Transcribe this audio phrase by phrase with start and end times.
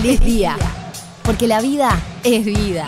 [0.00, 0.58] feliz día.
[1.22, 2.86] Porque la vida es vida.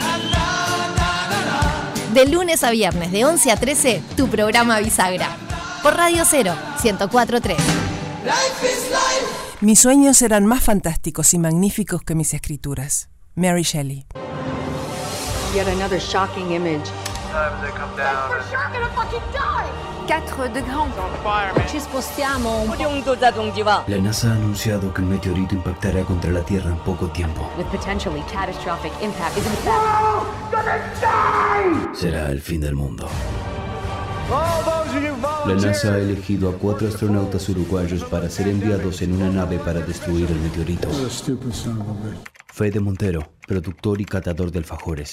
[2.12, 5.34] De lunes a viernes, de 11 a 13, tu programa Bisagra.
[5.82, 7.56] Por Radio 0, 1043.
[9.62, 13.08] Mis sueños eran más fantásticos y magníficos que mis escrituras.
[13.34, 14.04] Mary Shelley.
[15.54, 16.90] Yet another shocking image.
[17.28, 18.42] Sometimes they come down and
[20.34, 21.68] 4 de grand.
[21.68, 22.74] Ci spostiamo un
[23.86, 27.50] La NASA ha anunciado que un meteorito impactará contra la Tierra en poco tiempo.
[27.58, 29.76] With potentially catastrophic impact is in fact
[31.94, 33.06] Será el fin del mundo.
[35.46, 39.80] La NASA ha elegido a cuatro astronautas uruguayos para ser enviados en una nave para
[39.80, 40.88] destruir el meteorito.
[42.46, 45.12] Fede Montero, productor y catador de alfajores.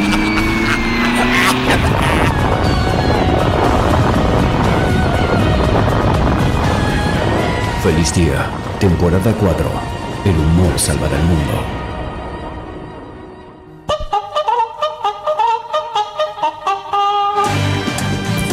[7.83, 8.47] Feliz día,
[8.79, 9.71] temporada 4.
[10.25, 11.65] El humor salvará el mundo.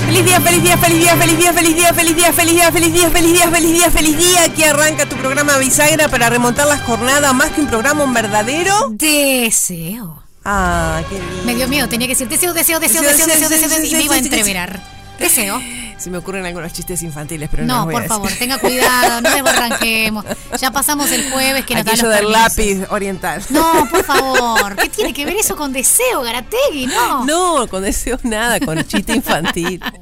[0.07, 2.93] ¡Feliz día, feliz día, feliz día, feliz día, feliz día, feliz día, feliz día, feliz
[2.95, 4.45] día, feliz día, feliz día, feliz día!
[4.45, 8.89] Aquí arranca tu programa Bisagra para remontar la jornada más que un programa, un verdadero.
[8.93, 10.23] Deseo.
[10.43, 11.45] Ah, qué lindo.
[11.45, 14.03] Me dio miedo, tenía que decir deseo, deseo, deseo, deseo, deseo, deseo, deseo, y me
[14.05, 14.83] iba a entreverar.
[15.19, 15.61] Deseo.
[15.99, 20.25] Se me ocurren algunos chistes infantiles, pero no, No, por favor, tenga cuidado, no desbarranquemos.
[20.61, 23.43] Ya pasamos el jueves que nos Aquello los del lápiz oriental.
[23.51, 24.75] No, por favor.
[24.77, 26.87] ¿Qué tiene que ver eso con deseo, Garategui?
[26.87, 27.25] No.
[27.27, 29.81] No, con deseo nada, con chiste infantil.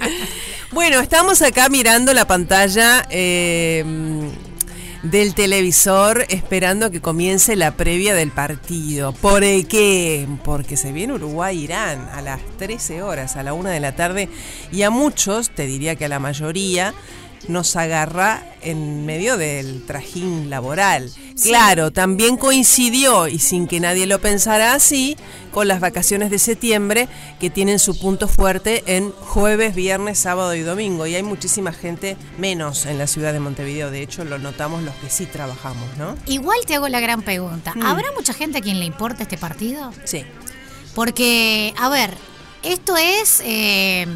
[0.73, 3.83] Bueno, estamos acá mirando la pantalla eh,
[5.11, 9.13] del televisor esperando que comience la previa del partido.
[9.13, 10.27] ¿Por qué?
[10.45, 14.29] Porque se viene Uruguay-Irán a las 13 horas, a la 1 de la tarde,
[14.73, 16.93] y a muchos, te diría que a la mayoría,
[17.49, 21.11] nos agarra en medio del trajín laboral.
[21.43, 25.17] Claro, también coincidió, y sin que nadie lo pensara así,
[25.53, 27.09] con las vacaciones de septiembre,
[27.39, 31.07] que tienen su punto fuerte en jueves, viernes, sábado y domingo.
[31.07, 33.91] Y hay muchísima gente menos en la ciudad de Montevideo.
[33.91, 36.17] De hecho, lo notamos los que sí trabajamos, ¿no?
[36.27, 37.73] Igual te hago la gran pregunta.
[37.75, 37.83] Mm.
[37.83, 39.93] ¿Habrá mucha gente a quien le importa este partido?
[40.05, 40.25] Sí.
[40.95, 42.17] Porque, a ver,
[42.63, 43.43] esto es.
[43.45, 44.07] eh,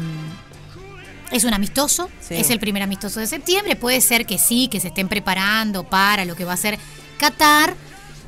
[1.31, 2.35] es un amistoso, Sí.
[2.35, 3.75] es el primer amistoso de septiembre.
[3.75, 6.77] Puede ser que sí, que se estén preparando para lo que va a ser
[7.17, 7.75] Qatar,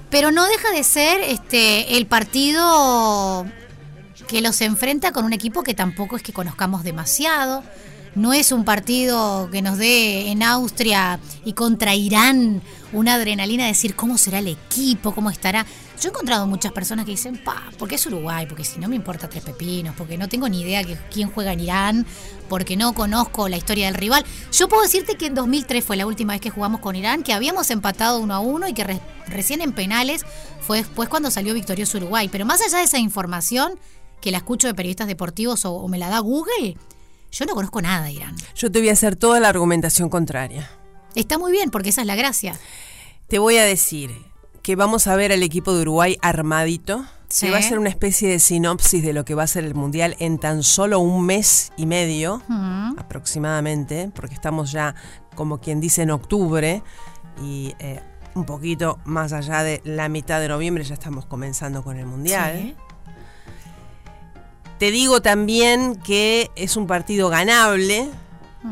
[0.09, 3.45] pero no deja de ser este el partido
[4.27, 7.63] que los enfrenta con un equipo que tampoco es que conozcamos demasiado.
[8.15, 13.69] No es un partido que nos dé en Austria y contra Irán una adrenalina de
[13.69, 15.65] decir cómo será el equipo, cómo estará.
[16.01, 18.95] Yo he encontrado muchas personas que dicen, pa, porque es Uruguay, porque si no me
[18.95, 22.05] importa tres pepinos, porque no tengo ni idea que, quién juega en Irán,
[22.49, 24.25] porque no conozco la historia del rival.
[24.51, 27.31] Yo puedo decirte que en 2003 fue la última vez que jugamos con Irán, que
[27.31, 30.25] habíamos empatado uno a uno y que re- recién en penales
[30.59, 32.27] fue después cuando salió victorioso Uruguay.
[32.29, 33.79] Pero más allá de esa información,
[34.19, 36.75] que la escucho de periodistas deportivos o, o me la da Google,
[37.31, 38.35] yo no conozco nada de Irán.
[38.55, 40.69] Yo te voy a hacer toda la argumentación contraria.
[41.15, 42.59] Está muy bien, porque esa es la gracia.
[43.27, 44.11] Te voy a decir
[44.63, 47.05] que vamos a ver al equipo de Uruguay armadito.
[47.27, 47.47] Sí.
[47.47, 49.75] Se va a hacer una especie de sinopsis de lo que va a ser el
[49.75, 52.41] Mundial en tan solo un mes y medio,
[52.97, 54.95] aproximadamente, porque estamos ya,
[55.35, 56.81] como quien dice, en octubre
[57.43, 58.01] y eh,
[58.35, 62.59] un poquito más allá de la mitad de noviembre ya estamos comenzando con el Mundial.
[62.61, 62.75] Sí.
[64.79, 68.09] te digo también que es un partido ganable.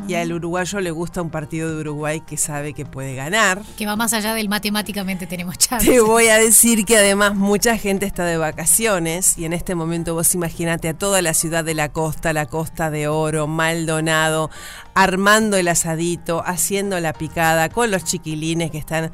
[0.08, 3.62] Y al uruguayo le gusta un partido de Uruguay que sabe que puede ganar.
[3.78, 5.86] Que va más allá del matemáticamente tenemos chance.
[5.86, 10.14] Te voy a decir que además mucha gente está de vacaciones y en este momento
[10.14, 14.50] vos imaginate a toda la ciudad de la costa, la costa de oro, Maldonado,
[14.94, 19.12] armando el asadito, haciendo la picada con los chiquilines que están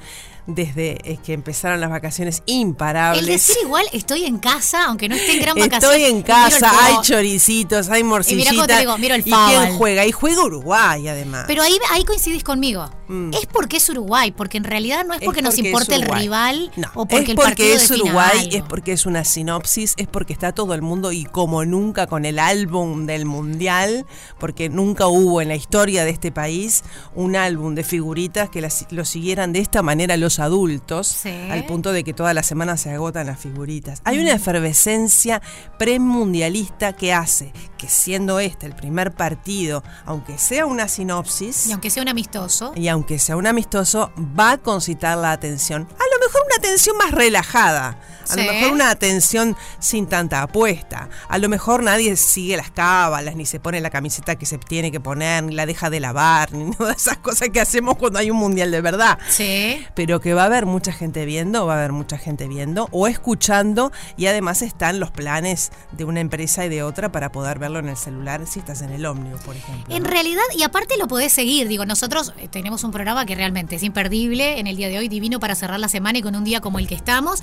[0.48, 3.22] desde eh, que empezaron las vacaciones imparables.
[3.22, 5.92] El decir igual estoy en casa, aunque no esté en gran vacación.
[5.94, 8.54] Estoy en casa, hay choricitos, hay morcillitas.
[8.54, 10.06] Y mira te digo, miro el ¿Y quién juega?
[10.06, 11.46] Y juega Uruguay además.
[11.48, 12.90] Pero ahí, ahí coincidís conmigo.
[13.08, 13.34] Mm.
[13.34, 17.06] Es porque es Uruguay, porque en realidad no es porque, nos importa el rival o
[17.06, 20.82] porque es porque es Uruguay, es porque es una sinopsis, es porque está todo el
[20.82, 24.06] mundo y como nunca con el álbum del mundial,
[24.40, 26.84] porque nunca hubo en la historia de este país
[27.16, 32.04] un álbum de figuritas que lo siguieran de esta manera los adultos, al punto de
[32.04, 34.02] que toda la semana se agotan las figuritas.
[34.04, 35.42] Hay una efervescencia
[35.78, 41.90] premundialista que hace que siendo este el primer partido, aunque sea una sinopsis, y aunque
[41.90, 45.84] sea un amistoso, aunque sea un amistoso, va a concitar la atención.
[45.84, 48.00] A lo mejor una atención más relajada.
[48.30, 51.10] A lo mejor una atención sin tanta apuesta.
[51.30, 54.92] A lo mejor nadie sigue las cábalas, ni se pone la camiseta que se tiene
[54.92, 58.30] que poner, ni la deja de lavar, ni todas esas cosas que hacemos cuando hay
[58.32, 59.18] un mundial de verdad.
[59.30, 59.86] Sí.
[59.96, 63.08] Pero que va a haber mucha gente viendo, va a haber mucha gente viendo o
[63.08, 67.80] escuchando, y además están los planes de una empresa y de otra para poder verlo
[67.80, 69.96] en el celular si estás en el ómnibus, por ejemplo.
[69.96, 73.76] En realidad, y aparte lo podés seguir, digo, nosotros eh, tenemos un programa que realmente
[73.76, 76.44] es imperdible en el día de hoy, divino para cerrar la semana y con un
[76.44, 77.42] día como el que estamos.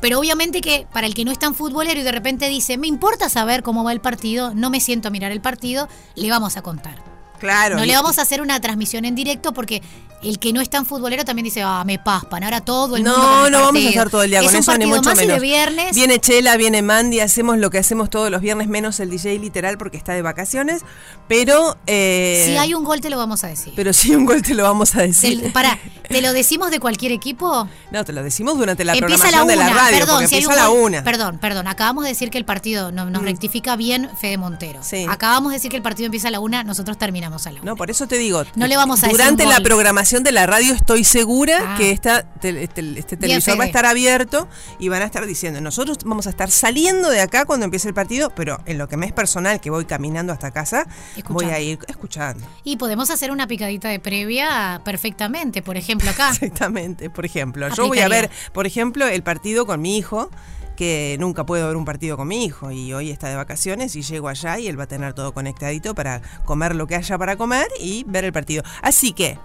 [0.00, 2.86] Pero obviamente que para el que no es tan futbolero y de repente dice, me
[2.86, 6.56] importa saber cómo va el partido, no me siento a mirar el partido, le vamos
[6.56, 7.02] a contar.
[7.38, 7.76] Claro.
[7.76, 9.82] No le vamos a hacer una transmisión en directo porque
[10.24, 13.16] el que no es tan futbolero también dice, ah, me paspan, ahora todo el no,
[13.16, 13.28] mundo.
[13.28, 15.34] No, no vamos a estar todo el día con eso, ni mucho más menos.
[15.34, 15.94] de viernes.
[15.94, 19.78] Viene Chela, viene Mandy, hacemos lo que hacemos todos los viernes, menos el DJ literal
[19.78, 20.82] porque está de vacaciones.
[21.28, 21.76] Pero.
[21.86, 23.72] Eh, si hay un gol, te lo vamos a decir.
[23.76, 25.52] Pero si hay un gol, te lo vamos a decir.
[25.52, 25.78] para,
[26.08, 27.68] ¿te lo decimos de cualquier equipo?
[27.90, 29.98] No, te lo decimos durante la programación de la radio.
[29.98, 31.04] Perdón, si empieza la una.
[31.04, 31.68] Perdón, perdón.
[31.68, 33.24] Acabamos de decir que el partido nos mm.
[33.24, 34.80] rectifica bien Fede Montero.
[34.82, 35.06] Sí.
[35.08, 37.70] Acabamos de decir que el partido empieza a la una, nosotros terminamos a la una.
[37.72, 38.44] No, por eso te digo.
[38.54, 41.76] No le vamos a Durante la programación de la radio estoy segura ah.
[41.76, 45.98] que esta, este, este televisor va a estar abierto y van a estar diciendo, nosotros
[46.04, 49.06] vamos a estar saliendo de acá cuando empiece el partido, pero en lo que me
[49.06, 50.86] es personal, que voy caminando hasta casa,
[51.28, 52.46] voy a ir escuchando.
[52.62, 56.30] Y podemos hacer una picadita de previa perfectamente, por ejemplo, acá.
[56.32, 57.68] Exactamente, por ejemplo.
[57.74, 60.30] Yo voy a ver, por ejemplo, el partido con mi hijo
[60.76, 64.02] que nunca puedo ver un partido con mi hijo y hoy está de vacaciones y
[64.02, 67.36] llego allá y él va a tener todo conectadito para comer lo que haya para
[67.36, 68.62] comer y ver el partido.
[68.82, 69.38] Así que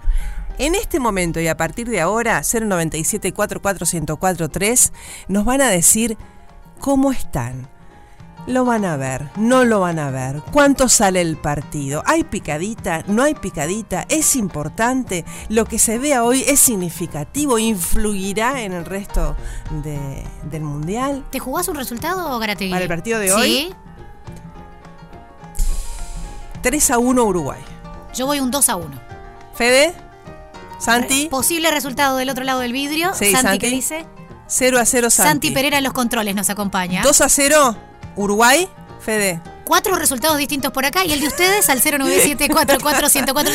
[0.60, 4.92] en este momento y a partir de ahora, 097 3
[5.28, 6.16] nos van a decir
[6.78, 7.68] cómo están
[8.46, 13.04] lo van a ver, no lo van a ver, cuánto sale el partido, hay picadita,
[13.06, 18.84] no hay picadita, es importante, lo que se vea hoy es significativo, influirá en el
[18.84, 19.36] resto
[20.50, 21.24] del mundial.
[21.30, 22.70] ¿Te jugás un resultado, Garategui?
[22.70, 23.48] Para el partido de hoy.
[23.48, 23.74] Sí.
[26.62, 27.60] 3 a 1 Uruguay.
[28.14, 29.00] Yo voy un 2 a 1.
[29.54, 29.94] Fede,
[30.80, 31.28] Santi.
[31.28, 33.12] Posible resultado del otro lado del vidrio.
[33.14, 34.06] Sí, Santi, ¿qué dice?
[34.48, 35.28] 0 a 0 Santi.
[35.28, 37.02] Santi Pereira en los controles nos acompaña.
[37.02, 37.76] 2 a 0
[38.16, 38.68] Uruguay,
[39.00, 39.40] Fede.
[39.64, 42.48] Cuatro resultados distintos por acá y el de ustedes al 097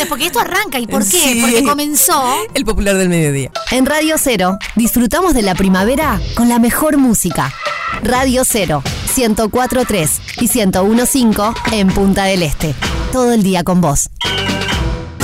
[0.07, 0.79] porque esto arranca.
[0.79, 1.39] ¿Y por qué?
[1.41, 2.33] Porque comenzó.
[2.53, 3.51] El popular del mediodía.
[3.71, 7.53] En Radio Cero, disfrutamos de la primavera con la mejor música.
[8.01, 8.81] Radio Cero,
[9.17, 11.41] 1043 y 1015
[11.73, 12.73] en Punta del Este.
[13.11, 14.09] Todo el día con vos.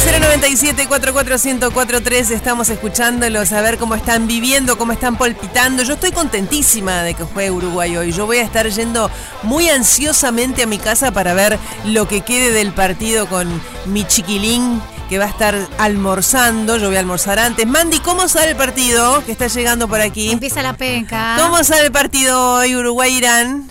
[0.03, 5.83] 097 44143 estamos escuchándolos a ver cómo están viviendo, cómo están palpitando.
[5.83, 8.11] Yo estoy contentísima de que juegue Uruguay hoy.
[8.11, 9.11] Yo voy a estar yendo
[9.43, 13.47] muy ansiosamente a mi casa para ver lo que quede del partido con
[13.85, 16.77] mi chiquilín que va a estar almorzando.
[16.77, 17.67] Yo voy a almorzar antes.
[17.67, 20.31] Mandy, ¿cómo sale el partido que está llegando por aquí?
[20.31, 21.35] Empieza la penca.
[21.37, 23.69] ¿Cómo sale el partido hoy Uruguay-Irán?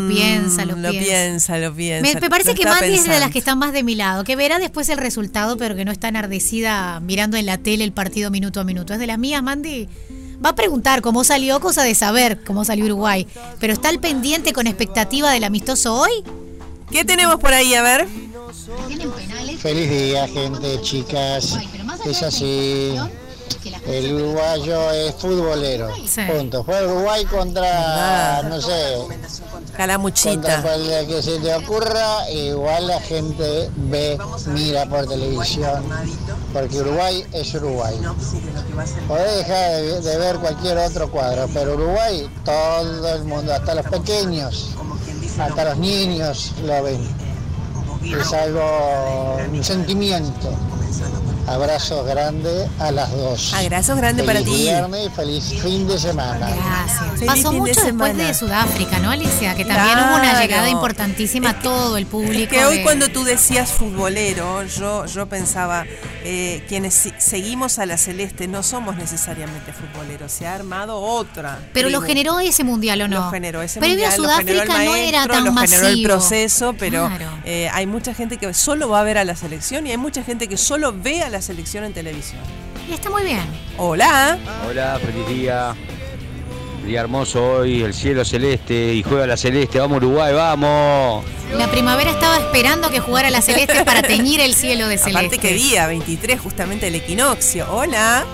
[0.00, 1.58] Mm, lo piensa, lo, lo piensa.
[1.58, 4.24] Lo piensa, Me, parece que Mandy es de las que están más de mi lado,
[4.24, 7.92] que verá después el resultado, pero que no está enardecida mirando en la tele el
[7.92, 8.92] partido minuto a minuto.
[8.92, 9.88] ¿Es de las mías, Mandy?
[10.44, 13.26] Va a preguntar cómo salió, cosa de saber cómo salió Uruguay.
[13.60, 16.12] Pero está al pendiente con expectativa del amistoso hoy.
[16.90, 17.74] ¿Qué tenemos por ahí?
[17.74, 18.06] A ver.
[19.58, 21.58] Feliz día, gente, chicas.
[22.04, 22.94] Es así.
[23.86, 25.88] El uruguayo es futbolero.
[26.26, 26.64] Punto.
[26.64, 28.98] Fue Uruguay contra, no sé.
[29.76, 30.54] Calamuchita.
[30.54, 35.84] Contra el que se te ocurra, igual la gente ve, mira por televisión.
[36.52, 38.00] Porque Uruguay es Uruguay.
[39.08, 43.86] Podés dejar de, de ver cualquier otro cuadro, pero Uruguay, todo el mundo, hasta los
[43.86, 44.74] pequeños
[45.38, 47.00] hasta los niños lo ven.
[48.02, 50.50] Es algo, un sentimiento.
[51.46, 53.52] Abrazos grandes a las dos.
[53.52, 54.62] Abrazos grandes para Feliz ti.
[54.62, 56.38] viernes y feliz fin de semana.
[56.48, 57.10] Gracias.
[57.18, 58.26] Feliz Pasó fin de mucho después semana.
[58.26, 59.54] de Sudáfrica, ¿no, Alicia?
[59.54, 62.34] Que también hubo una llegada importantísima a todo el público.
[62.44, 65.84] Es que hoy de- cuando tú decías futbolero, yo, yo pensaba,
[66.24, 71.58] eh, quienes seguimos a la Celeste no somos necesariamente futboleros, se ha armado otra.
[71.74, 73.16] Pero lo generó ese mundial, ¿o no?
[73.26, 75.52] Lo generó ese Previo mundial, a lo generó el Sudáfrica no era maestro, tan lo
[75.52, 75.76] masivo.
[75.82, 77.26] generó el proceso, pero Claro.
[77.44, 80.22] eh, hay mucha gente que solo va a ver a la selección y hay mucha
[80.24, 82.40] gente que solo ve a la selección en televisión.
[82.88, 83.44] Y está muy bien.
[83.78, 84.38] Hola.
[84.68, 85.74] Hola, feliz día.
[86.84, 89.78] Día hermoso hoy, el cielo celeste y juega la celeste.
[89.78, 91.24] Vamos Uruguay, vamos.
[91.56, 95.36] La primavera estaba esperando que jugara la celeste para teñir el cielo de celeste.
[95.36, 97.66] Aparte que día, 23, justamente el equinoccio.
[97.70, 98.26] Hola.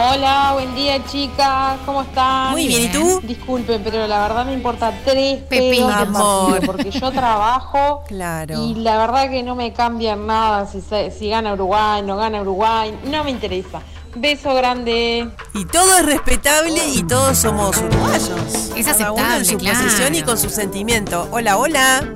[0.00, 2.52] Hola, buen día chicas, ¿cómo están?
[2.52, 3.20] Muy bien, ¿y tú?
[3.24, 5.88] Disculpen, pero la verdad me importa tres Pepino.
[5.88, 6.50] pedos del Amor.
[6.52, 8.64] partido, porque yo trabajo Claro.
[8.64, 12.40] y la verdad que no me cambian nada si, se- si gana Uruguay, no gana
[12.42, 13.80] Uruguay, no me interesa.
[14.14, 15.28] Beso grande.
[15.52, 18.30] Y todo es respetable y todos somos uruguayos.
[18.76, 19.78] Es Cada uno en aceptable, su claro.
[19.84, 21.28] posición y con su sentimiento.
[21.32, 22.08] Hola, hola.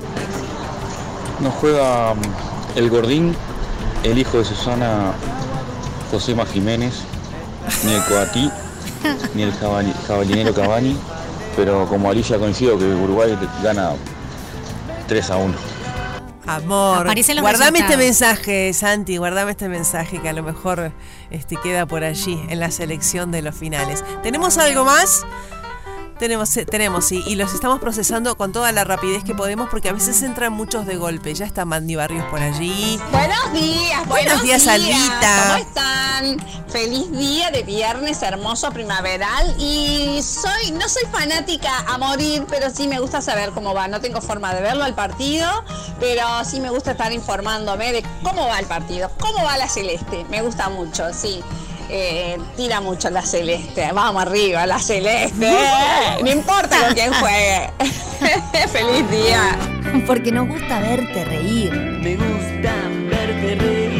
[1.40, 3.36] No juega mm, el Gordín,
[4.04, 5.12] el hijo de Susana
[6.10, 7.02] Josema Jiménez,
[7.84, 8.50] ni el Coatí,
[9.34, 10.96] ni el jabali- jabalinero Cavani,
[11.56, 13.90] pero como Alicia coincido que Uruguay gana
[15.08, 15.54] 3 a 1.
[16.44, 17.06] Amor,
[17.40, 20.90] guardame este mensaje, Santi, guardame este mensaje que a lo mejor
[21.30, 24.04] este, queda por allí en la selección de los finales.
[24.24, 25.24] ¿Tenemos algo más?
[26.22, 29.88] Tenemos, eh, tenemos, sí, y los estamos procesando con toda la rapidez que podemos porque
[29.88, 31.34] a veces entran muchos de golpe.
[31.34, 32.96] Ya está Mandy Barrios por allí.
[33.10, 35.42] Buenos días, Buenos buenos, días, Albita.
[35.42, 36.46] ¿Cómo están?
[36.68, 42.86] Feliz día de viernes hermoso primaveral y soy no soy fanática a morir, pero sí
[42.86, 43.88] me gusta saber cómo va.
[43.88, 45.48] No tengo forma de verlo al partido,
[45.98, 50.24] pero sí me gusta estar informándome de cómo va el partido, cómo va la celeste.
[50.30, 51.42] Me gusta mucho, sí.
[51.88, 53.90] Eh, tira mucho la celeste.
[53.92, 55.50] Vamos arriba, la celeste.
[56.22, 57.70] No importa con quién juegue.
[58.72, 59.58] Feliz día.
[60.06, 61.72] Porque nos gusta verte reír.
[61.72, 62.72] Me gusta
[63.10, 63.92] verte reír.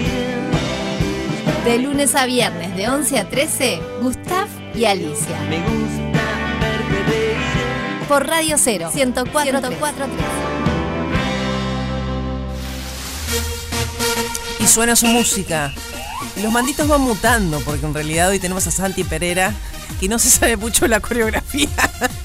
[1.65, 5.39] De lunes a viernes, de 11 a 13, Gustav y Alicia.
[5.49, 6.23] Me gusta
[6.61, 7.37] verte reír.
[8.09, 10.09] Por Radio 0, 104.3.
[14.61, 15.73] Y suena su música.
[16.41, 19.53] Los manditos van mutando porque en realidad hoy tenemos a Santi Pereira
[20.01, 21.69] que no se sabe mucho la coreografía.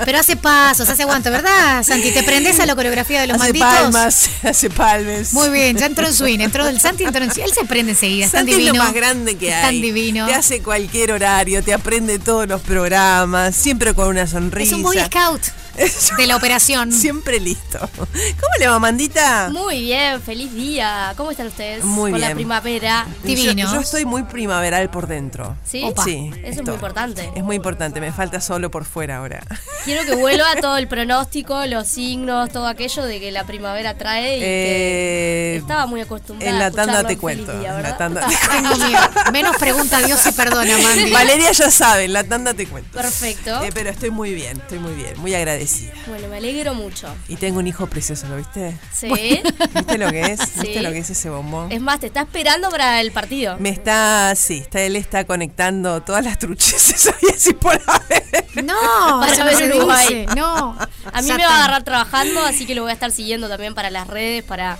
[0.05, 2.11] Pero hace pasos, hace aguanto, ¿verdad, Santi?
[2.11, 3.69] ¿Te prendes a la coreografía de los hace malditos?
[3.69, 5.33] palmas, hace palmes.
[5.33, 7.43] Muy bien, ya entró en swing, entró el Santi, entró en swing.
[7.43, 8.77] Él se prende enseguida, es Santi es divino.
[8.77, 9.61] lo más grande que Es hay.
[9.63, 10.25] tan divino.
[10.25, 14.69] Te hace cualquier horario, te aprende todos los programas, siempre con una sonrisa.
[14.69, 15.41] Es un Boy Scout
[16.17, 16.91] de la operación.
[16.91, 17.79] Siempre listo.
[17.79, 19.49] ¿Cómo le va, Mandita?
[19.51, 21.13] Muy bien, feliz día.
[21.17, 21.83] ¿Cómo están ustedes?
[21.83, 23.05] Muy Con la primavera.
[23.23, 25.55] Yo, yo estoy muy primaveral por dentro.
[25.63, 25.83] ¿Sí?
[26.03, 26.31] Sí.
[26.43, 27.31] Eso es muy importante.
[27.35, 29.43] Es muy importante, me falta solo por fuera ahora.
[29.85, 34.37] Quiero que vuelva todo el pronóstico, los signos, todo aquello de que la primavera trae
[34.37, 37.59] y que Eh, estaba muy acostumbrada en la tanda te en cuento.
[37.59, 39.01] Día, en la tanda Tengo miedo.
[39.31, 41.11] Menos pregunta a Dios y perdona, Mandy.
[41.11, 42.97] Valeria ya sabe, en la tanda te cuento.
[42.97, 43.63] Perfecto.
[43.63, 45.66] Eh, pero estoy muy bien, estoy muy bien, muy agradecida.
[46.07, 47.07] Bueno, me alegro mucho.
[47.27, 48.77] Y tengo un hijo precioso, ¿lo viste?
[48.93, 49.09] Sí.
[49.73, 50.39] ¿Viste lo que es?
[50.39, 50.61] Sí.
[50.61, 51.71] ¿Viste lo que es ese bombón?
[51.71, 53.57] Es más, te está esperando para el partido.
[53.59, 58.45] Me está, sí, está, él está conectando todas las trucheces ahí así por haber.
[58.63, 58.73] No,
[59.19, 60.07] Para no ver se Uruguay.
[60.07, 60.77] dice, No.
[61.13, 63.73] A mí me va a agarrar trabajando, así que lo voy a estar siguiendo también
[63.75, 64.77] para las redes, para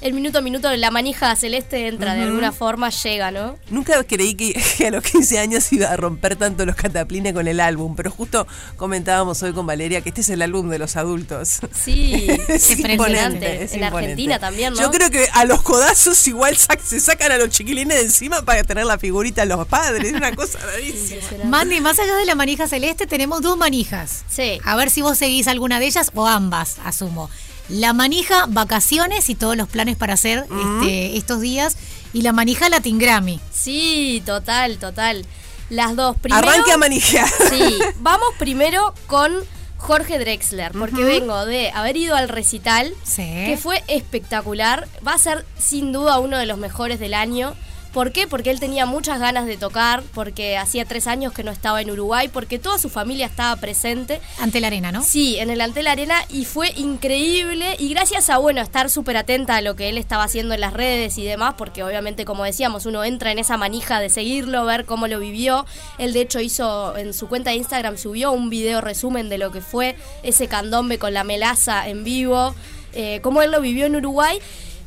[0.00, 0.70] el minuto a minuto.
[0.76, 3.56] La manija celeste entra de alguna forma, llega, ¿no?
[3.70, 7.48] Nunca creí que, que a los 15 años iba a romper tanto los cataplines con
[7.48, 10.96] el álbum, pero justo comentábamos hoy con Valeria que este es el álbum de los
[10.96, 11.60] adultos.
[11.72, 12.92] Sí, Es impresionante.
[12.92, 13.86] imponente, es en imponente.
[14.12, 14.80] Argentina también, ¿no?
[14.80, 18.42] Yo creo que a los codazos igual sac- se sacan a los chiquilines de encima
[18.42, 20.04] para tener la figurita de los padres.
[20.08, 21.44] Es una cosa rarísima.
[21.44, 24.24] Mandy, más allá de la manija celeste, tenemos dos manijas.
[24.28, 24.60] Sí.
[24.64, 27.30] A ver si vos seguís alguna de ellas o ambas, asumo.
[27.68, 30.46] La manija vacaciones y todos los planes para hacer
[30.80, 31.76] este, estos días.
[32.12, 33.40] Y la manija Latin Grammy.
[33.52, 35.26] Sí, total, total.
[35.68, 36.16] Las dos.
[36.16, 37.28] Primero, Arranque a manijear.
[37.50, 39.32] Sí, vamos primero con
[39.76, 44.88] Jorge Drexler, porque vengo de haber ido al recital, que fue espectacular.
[45.06, 47.54] Va a ser sin duda uno de los mejores del año,
[47.96, 48.26] ¿Por qué?
[48.26, 51.90] Porque él tenía muchas ganas de tocar, porque hacía tres años que no estaba en
[51.90, 54.20] Uruguay, porque toda su familia estaba presente.
[54.38, 55.02] Ante la arena, ¿no?
[55.02, 59.16] Sí, en el Ante la Arena y fue increíble y gracias a, bueno, estar súper
[59.16, 62.44] atenta a lo que él estaba haciendo en las redes y demás, porque obviamente, como
[62.44, 65.64] decíamos, uno entra en esa manija de seguirlo, ver cómo lo vivió.
[65.96, 69.52] Él, de hecho, hizo en su cuenta de Instagram, subió un video resumen de lo
[69.52, 72.54] que fue ese candombe con la melaza en vivo,
[72.92, 74.38] eh, cómo él lo vivió en Uruguay.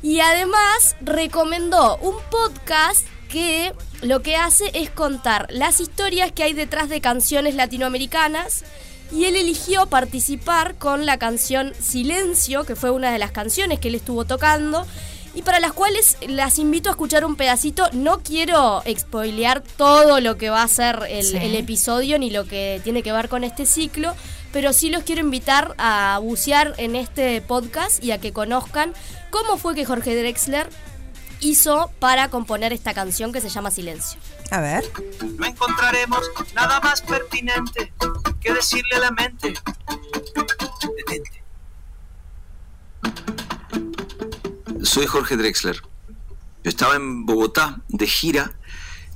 [0.02, 6.54] Y además recomendó un podcast que lo que hace es contar las historias que hay
[6.54, 8.64] detrás de canciones latinoamericanas.
[9.12, 13.88] Y él eligió participar con la canción Silencio, que fue una de las canciones que
[13.90, 14.86] él estuvo tocando.
[15.36, 17.88] Y para las cuales las invito a escuchar un pedacito.
[17.92, 21.38] No quiero spoilear todo lo que va a ser el, Sí.
[21.38, 24.16] el episodio ni lo que tiene que ver con este ciclo,
[24.52, 28.94] pero sí los quiero invitar a bucear en este podcast y a que conozcan
[29.30, 30.70] cómo fue que Jorge Drexler
[31.40, 34.20] hizo para componer esta canción que se llama Silencio.
[34.52, 34.84] A ver.
[35.38, 37.94] No encontraremos nada más pertinente
[38.42, 39.54] que decirle a la mente.
[40.98, 41.44] Detente.
[44.84, 45.82] Soy Jorge Drexler.
[46.64, 48.52] Yo estaba en Bogotá de gira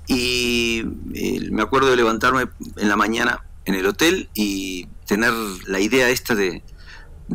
[0.08, 5.34] y eh, me acuerdo de levantarme en la mañana en el hotel y tener
[5.68, 6.64] la idea esta de,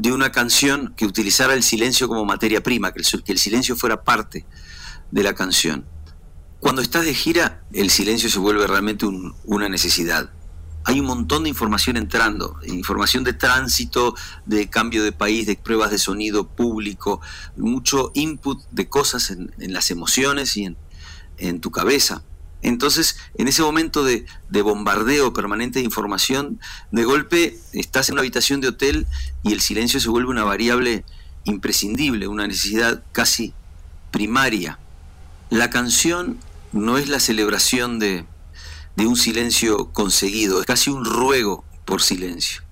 [0.01, 4.47] de una canción que utilizara el silencio como materia prima, que el, silencio fuera parte
[5.11, 5.85] de la canción.
[6.61, 10.31] Cuando estás de gira, el silencio se vuelve realmente un- una necesidad.
[10.85, 14.15] Hay un montón de información entrando, información de tránsito,
[14.47, 17.21] de cambio de país, de pruebas de sonido público,
[17.57, 20.77] mucho input de cosas en, las emociones y
[21.39, 22.23] en tu cabeza.
[22.63, 26.61] Entonces, en ese momento de, de bombardeo permanente de información,
[26.91, 29.07] de golpe estás en una habitación de hotel
[29.45, 31.05] y el silencio se vuelve una variable
[31.45, 33.55] imprescindible, una necesidad casi
[34.11, 34.79] primaria.
[35.51, 36.39] La canción
[36.73, 38.25] no es la celebración de,
[38.97, 42.63] de un silencio conseguido, es casi un ruego por silencio.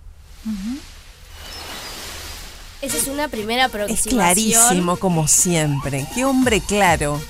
[2.83, 4.14] Esa es una primera Es aproximación.
[4.14, 6.07] clarísimo, como siempre.
[6.14, 7.21] Qué hombre claro.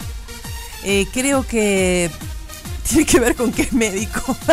[0.82, 2.10] Eh, creo que
[2.88, 4.36] tiene que ver con que es médico.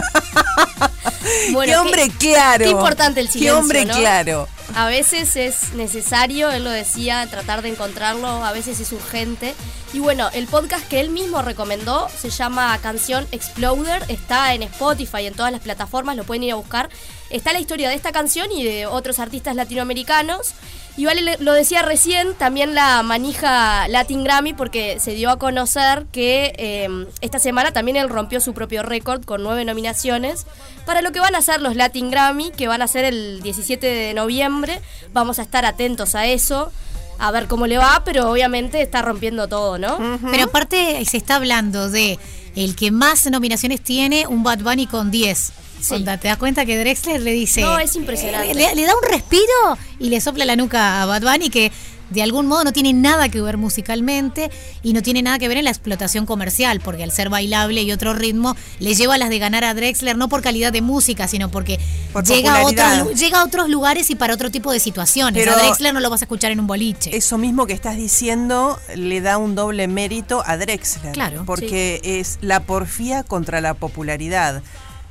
[1.54, 2.66] Bueno, qué hombre claro.
[2.66, 3.58] Qué importante el Qué silencio.
[3.60, 3.94] hombre ¿no?
[3.96, 4.48] claro.
[4.76, 9.56] A veces es necesario, él lo decía, tratar de encontrarlo, a veces es urgente.
[9.94, 15.28] Y bueno, el podcast que él mismo recomendó se llama Canción Exploder, está en Spotify,
[15.28, 16.90] en todas las plataformas, lo pueden ir a buscar.
[17.30, 20.54] Está la historia de esta canción y de otros artistas latinoamericanos.
[20.98, 25.38] Y vale, le- lo decía recién, también la manija Latin Grammy, porque se dio a
[25.40, 26.88] conocer que eh,
[27.22, 30.46] esta semana también él rompió su propio récord con nueve nominaciones
[30.86, 33.86] para lo que van a ser los Latin Grammy, que van a ser el 17
[33.88, 34.82] de noviembre.
[35.14, 36.72] Vamos a estar atentos a eso,
[37.20, 39.98] a ver cómo le va, pero obviamente está rompiendo todo, ¿no?
[40.32, 42.20] Pero aparte se está hablando de
[42.56, 45.54] el que más nominaciones tiene, un Bad Bunny con 10.
[45.92, 47.60] Onda, ¿Te das cuenta que Drexler le dice...
[47.62, 48.52] No, es impresionante.
[48.52, 51.72] eh, Le, le da un respiro y le sopla la nuca a Bad Bunny que
[52.10, 54.52] de algún modo no tiene nada que ver musicalmente
[54.84, 57.92] y no tiene nada que ver en la explotación comercial, porque al ser bailable y
[57.92, 61.28] otro ritmo, le lleva a las de ganar a Drexler no por calidad de música,
[61.28, 61.80] sino porque
[62.12, 63.02] Por llega a, popularidad.
[63.02, 65.44] otros, lu- llega a otros lugares y para otro tipo de situaciones.
[65.44, 67.16] Pero- a Drexler no lo vas a escuchar en un boliche.
[67.16, 71.14] Eso mismo que estás diciendo le da un doble mérito a Drexler.
[71.14, 74.62] Claro, Porque es la porfía contra la popularidad.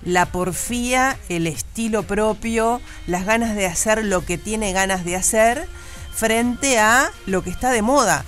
[0.04, 5.66] La porfía, el estilo propio, las ganas de hacer lo que tiene ganas de hacer
[6.14, 8.24] frente a lo que está de moda.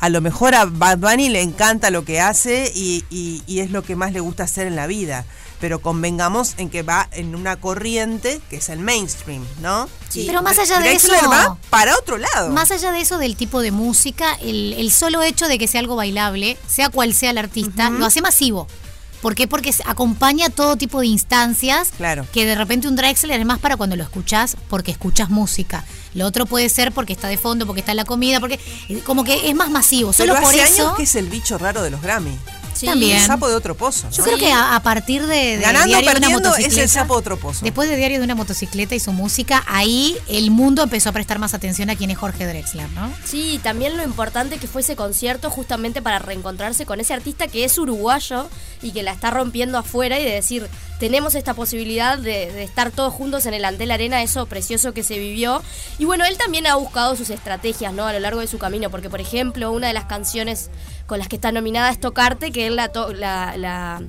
[0.00, 3.70] A lo mejor a Bad Bunny le encanta lo que hace y, y- y es
[3.70, 5.24] lo que más le gusta hacer en la vida.
[5.60, 9.88] Pero convengamos en que va en una corriente que es el mainstream, ¿no?
[10.14, 12.50] Y Pero más allá de Drexler eso- va para otro lado.
[12.50, 15.80] Más allá de eso del tipo de música, el, el solo hecho de que sea
[15.80, 18.68] algo bailable, sea cual sea el artista, lo hace masivo.
[19.20, 19.48] ¿Por qué?
[19.48, 22.26] Porque acompaña todo tipo de instancias Claro.
[22.32, 25.84] que de repente un Drexler es más para cuando lo escuchás, porque escuchas música.
[26.14, 29.00] Lo otro puede ser porque está de fondo, porque está en la comida, porque eh,
[29.04, 30.12] como que es más masivo.
[30.12, 32.36] Solo Pero por eso años que es el bicho raro de los Grammy.
[32.78, 32.86] Sí.
[32.86, 33.16] También.
[33.16, 34.08] El sapo de otro pozo.
[34.10, 34.24] Yo ¿no?
[34.24, 37.14] creo que a, a partir de, de Ganando, Diario de una perdiendo, es el sapo
[37.14, 37.64] de otro pozo.
[37.64, 41.40] Después de Diario de una motocicleta y su música, ahí el mundo empezó a prestar
[41.40, 43.12] más atención a quién es Jorge Drexler, ¿no?
[43.24, 47.64] Sí, también lo importante que fue ese concierto justamente para reencontrarse con ese artista que
[47.64, 48.48] es uruguayo
[48.80, 50.68] y que la está rompiendo afuera y de decir,
[51.00, 55.02] tenemos esta posibilidad de, de estar todos juntos en el Antel Arena, eso precioso que
[55.02, 55.62] se vivió.
[55.98, 58.06] Y bueno, él también ha buscado sus estrategias, ¿no?
[58.06, 60.70] A lo largo de su camino, porque por ejemplo, una de las canciones
[61.08, 64.00] con las que está nominada es Tocarte, que él la, to- la, la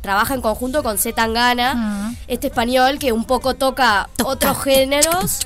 [0.00, 5.40] trabaja en conjunto con Z Tangana, este español que un poco toca otros géneros.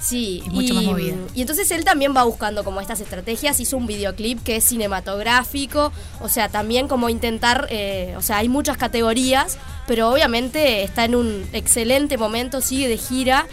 [0.00, 1.16] Sí, Es mucho más y, movida.
[1.34, 3.58] Y entonces él también va buscando como estas estrategias.
[3.60, 8.48] Hizo un videoclip que es cinematográfico, o sea, también como intentar, eh, o sea, hay
[8.48, 9.56] muchas categorías,
[9.86, 13.46] pero obviamente está en un excelente momento, sigue de gira.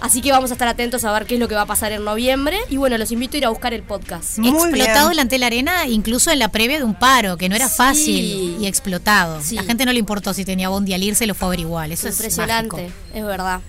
[0.00, 1.90] Así que vamos a estar atentos a ver qué es lo que va a pasar
[1.92, 2.58] en noviembre.
[2.68, 4.38] Y bueno, los invito a ir a buscar el podcast.
[4.38, 7.68] explotado delante de la arena, incluso en la previa de un paro, que no era
[7.68, 7.74] Sí.
[7.76, 9.40] fácil y explotado.
[9.42, 9.54] Sí.
[9.56, 11.92] La gente no le importó si tenía bondi al irse, lo fue a ver igual.
[11.92, 12.98] Eso Impresionante, es mágico.
[13.14, 13.60] es verdad.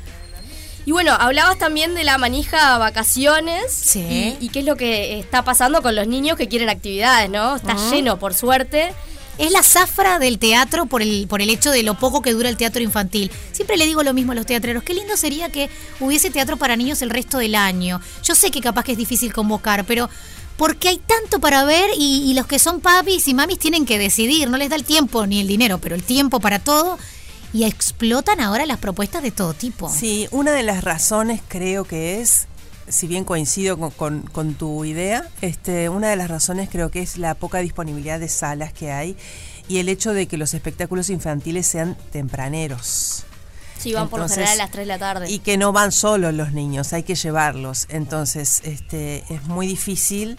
[0.86, 4.38] Y bueno, hablabas también de la manija vacaciones Sí.
[4.40, 7.56] y, y qué es lo que está pasando con los niños que quieren actividades, ¿no?
[7.58, 8.94] Está lleno, por suerte.
[9.38, 12.50] Es la zafra del teatro por el, por el hecho de lo poco que dura
[12.50, 13.32] el teatro infantil.
[13.52, 14.84] Siempre le digo lo mismo a los teatreros.
[14.84, 15.70] Qué lindo sería que
[16.00, 18.02] hubiese teatro para niños el resto del año.
[18.24, 20.10] Yo sé que capaz que es difícil convocar, pero
[20.58, 24.00] porque hay tanto para ver y, y los que son papis y mamis tienen que
[24.00, 24.50] decidir.
[24.50, 26.98] No les da el tiempo ni el dinero, pero el tiempo para todo.
[27.54, 29.90] Y explotan ahora las propuestas de todo tipo.
[29.90, 32.48] Sí, una de las razones creo que es,
[32.88, 37.02] si bien coincido con, con- con tu idea, este, una de las razones creo que
[37.02, 39.16] es la poca disponibilidad de salas que hay
[39.68, 43.24] y el hecho de que los espectáculos infantiles sean tempraneros.
[43.78, 45.30] Sí, van por lo general a las 3 de la tarde.
[45.30, 47.86] Y que no van solos los niños, hay que llevarlos.
[47.90, 50.38] Entonces, este, es muy difícil,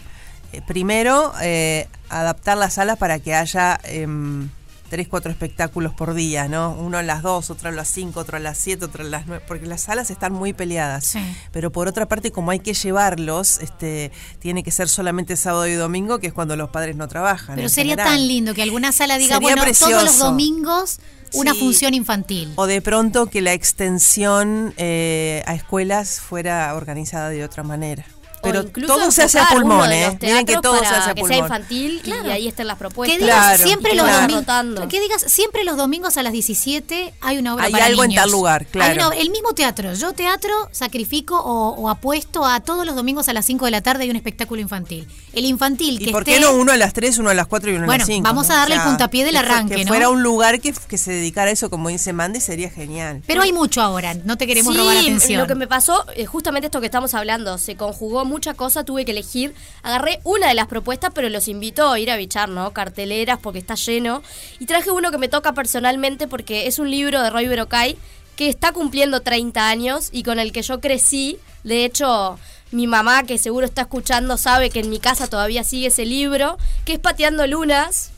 [0.51, 4.49] eh, primero, eh, adaptar las salas para que haya em,
[4.89, 6.71] tres, cuatro espectáculos por día, ¿no?
[6.73, 9.27] Uno a las dos, otro a las cinco, otro a las siete, otro a las
[9.27, 11.13] nueve, porque las salas están muy peleadas.
[11.51, 15.73] Pero por otra parte, como hay que llevarlos, este, tiene que ser solamente sábado y
[15.73, 17.55] domingo, que es cuando los padres no trabajan.
[17.55, 18.13] Pero sería general.
[18.17, 20.99] tan lindo que alguna sala diga, Sería bueno, todos los domingos
[21.33, 21.59] una Sí.
[21.59, 22.51] función infantil.
[22.55, 28.03] O de pronto que la extensión eh, a escuelas fuera organizada de otra manera.
[28.41, 30.17] Pero todo se hace a pulmón, ¿eh?
[30.21, 31.37] Miren que todo se hace a que pulmón.
[31.37, 33.17] sea infantil y ahí estén las propuestas.
[33.17, 34.87] Que digas Claro, siempre Y los domingos.
[34.89, 38.13] Que digas siempre los domingos a las 17 hay una obra Hay para algo en
[38.15, 39.07] tal lugar, claro.
[39.07, 39.93] Una- el mismo teatro.
[39.93, 43.81] Yo teatro sacrifico o, o apuesto a todos los domingos a las 5 de la
[43.81, 45.07] tarde hay un espectáculo infantil.
[45.33, 47.47] El infantil ¿Y que por esté qué no uno a las 3, uno a las
[47.47, 48.23] 4 y uno a Bueno, las 5?
[48.23, 49.89] vamos a darle el puntapié del que arranque, Que ¿no?
[49.89, 53.21] fuera un lugar que, que se dedicara a eso, como dice Mandy, sería genial.
[53.27, 55.41] Pero hay mucho ahora, no te queremos Sí, robar atención.
[55.41, 59.03] Lo que me pasó, eh, justamente esto que estamos hablando, se conjugó mucha cosa, tuve
[59.03, 59.53] que elegir.
[59.83, 62.71] Agarré una de las propuestas, pero los invito a ir a bichar, ¿no?
[62.71, 64.23] Carteleras, porque está lleno.
[64.59, 67.97] Y traje uno que me toca personalmente porque es un libro de Roy Berocay
[68.35, 71.37] que está cumpliendo 30 años y con el que yo crecí.
[71.65, 72.39] De hecho,
[72.71, 76.57] mi mamá, que seguro está escuchando, sabe que en mi casa todavía sigue ese libro,
[76.85, 78.11] que es Pateando Lunas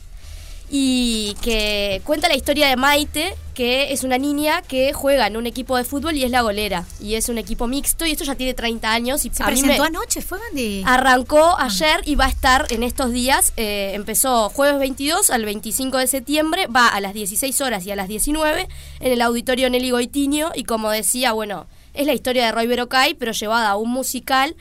[0.74, 5.46] y que cuenta la historia de Maite, que es una niña que juega en un
[5.46, 6.86] equipo de fútbol y es la golera.
[6.98, 9.26] Y es un equipo mixto y esto ya tiene 30 años.
[9.26, 10.82] Y Se a mí presentó me- anoche, fue Mandy.
[10.86, 13.52] Arrancó ayer y va a estar en estos días.
[13.58, 16.66] eh, empezó jueves 22 al 25 de septiembre.
[16.68, 18.66] Va a las 16 horas y a las 19
[19.00, 20.52] en el auditorio Nelly Goitiño.
[20.54, 24.56] Y como decía, bueno, es la historia de Roy Berocay, pero llevada a un musical.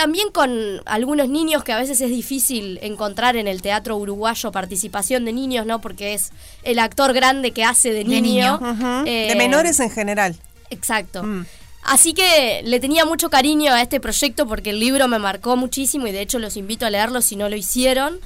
[0.00, 5.26] También con algunos niños que a veces es difícil encontrar en el teatro uruguayo participación
[5.26, 5.82] de niños, ¿no?
[5.82, 6.30] Porque es
[6.62, 8.54] el actor grande que hace de De niño.
[8.54, 9.04] Ujú.
[9.04, 10.34] Eh, De menores en general.
[10.70, 11.22] Exacto.
[11.82, 16.06] Así que le tenía mucho cariño a este proyecto porque el libro me marcó muchísimo
[16.06, 18.20] y de hecho los invito a leerlo si no lo hicieron.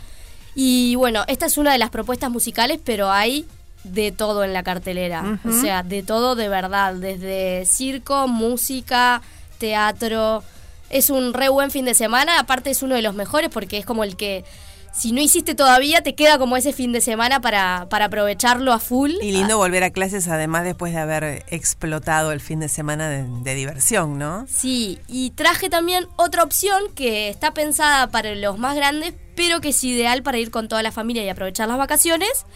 [0.55, 3.47] Y bueno, esta es una de las propuestas musicales, pero hay
[3.83, 5.41] de todo en la cartelera.
[5.45, 9.23] O sea, de todo de verdad, desde circo, música,
[9.59, 10.45] teatro.
[10.91, 13.87] Es un re buen fin de semana, aparte es uno de los mejores porque es
[13.87, 14.45] como el que...
[14.93, 18.79] Si no hiciste todavía, te queda como ese fin de semana para, para aprovecharlo a
[18.79, 19.11] full.
[19.21, 23.25] Y lindo volver a clases, además, después de haber explotado el fin de semana de,
[23.43, 24.47] de diversión, ¿no?
[24.49, 29.71] Sí, y traje también otra opción que está pensada para los más grandes, pero que
[29.71, 32.47] es ideal para ir con toda la familia y aprovechar las vacaciones,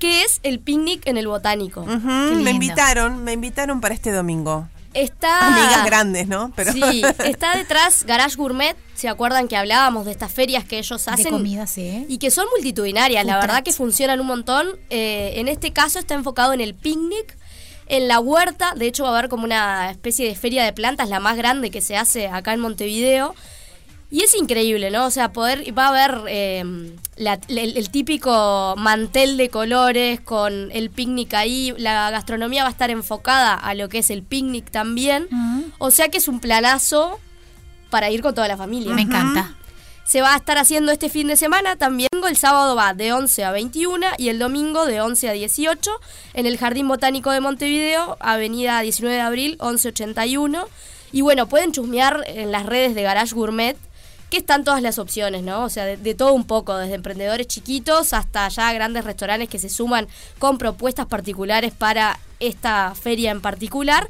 [0.00, 1.84] que es el picnic en el botánico.
[1.86, 4.68] Me invitaron, me invitaron para este domingo.
[4.94, 6.52] Está Amigas grandes, ¿no?
[6.54, 11.06] Pero Sí, está detrás Garage Gourmet, ¿se acuerdan que hablábamos de estas ferias que ellos
[11.08, 11.30] hacen?
[11.30, 12.06] comida, sí.
[12.08, 14.68] Y que son multitudinarias, la verdad que funcionan un montón.
[14.90, 17.36] Eh, en este caso está enfocado en el picnic,
[17.86, 21.08] en la huerta, de hecho va a haber como una especie de feria de plantas,
[21.08, 23.34] la más grande que se hace acá en Montevideo.
[24.10, 25.06] Y es increíble, ¿no?
[25.06, 30.70] O sea, poder, va a haber eh, la- el, el típico mantel de colores con
[30.70, 31.74] el picnic ahí.
[31.78, 35.26] La gastronomía va a estar enfocada a lo que es el picnic también.
[35.78, 37.18] O sea que es un planazo
[37.90, 38.92] para ir con toda la familia.
[38.94, 39.54] Me encanta.
[40.04, 42.08] Se va a estar haciendo este fin de semana también.
[42.28, 45.90] El sábado va de 11 a 21 y el domingo de 11 a 18
[46.34, 50.68] en el Jardín Botánico de Montevideo, Avenida 19 de Abril, 1181.
[51.10, 53.76] Y bueno, pueden chusmear en las redes de Garage Gourmet,
[54.34, 55.62] que están todas las opciones, ¿no?
[55.62, 59.60] O sea, de, de todo un poco, desde emprendedores chiquitos hasta ya grandes restaurantes que
[59.60, 60.08] se suman
[60.40, 64.08] con propuestas particulares para esta feria en particular.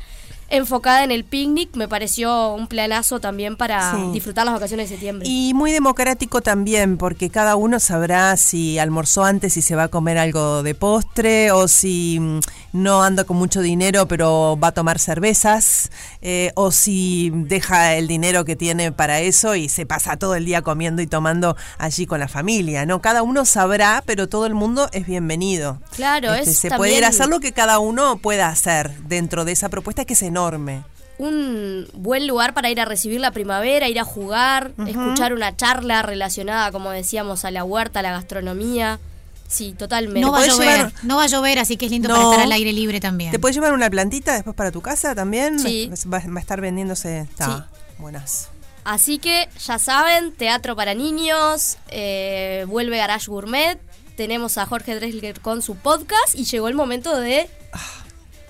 [0.57, 4.11] Enfocada en el picnic, me pareció un planazo también para Sí.
[4.13, 5.29] disfrutar las vacaciones de septiembre.
[5.29, 9.89] Y muy democrático también, porque cada uno sabrá si almorzó antes y se va a
[9.89, 12.41] comer algo de postre, o si mm,
[12.73, 15.91] no anda con mucho dinero pero va a tomar cervezas,
[16.23, 20.45] eh, o si deja el dinero que tiene para eso y se pasa todo el
[20.45, 23.01] día comiendo y tomando allí con la familia, ¿no?
[23.01, 25.79] Cada uno sabrá, pero todo el mundo es bienvenido.
[25.95, 28.91] Claro, Este, es se también puede ir a hacer lo que cada uno pueda hacer
[29.05, 30.83] dentro de esa propuesta que es enorme.
[31.19, 36.03] un buen lugar para ir a recibir la primavera, ir a jugar, escuchar una charla
[36.03, 38.99] relacionada, como decíamos, a la huerta, a la gastronomía.
[39.47, 40.21] Sí, totalmente.
[40.21, 42.15] No va a llover, llevar- no va a llover, así que es lindo No.
[42.17, 43.31] para estar al aire libre también.
[43.31, 45.61] ¿Te puedes llevar una plantita después para tu casa también?
[45.61, 45.89] Sí.
[46.13, 47.21] Va, va a estar vendiéndose.
[47.21, 47.69] Está.
[47.99, 48.49] Buenas.
[48.83, 53.79] Así que ya saben, teatro para niños, eh, vuelve Garage Gourmet,
[54.17, 57.49] tenemos a Jorge Drexler con su podcast y llegó el momento de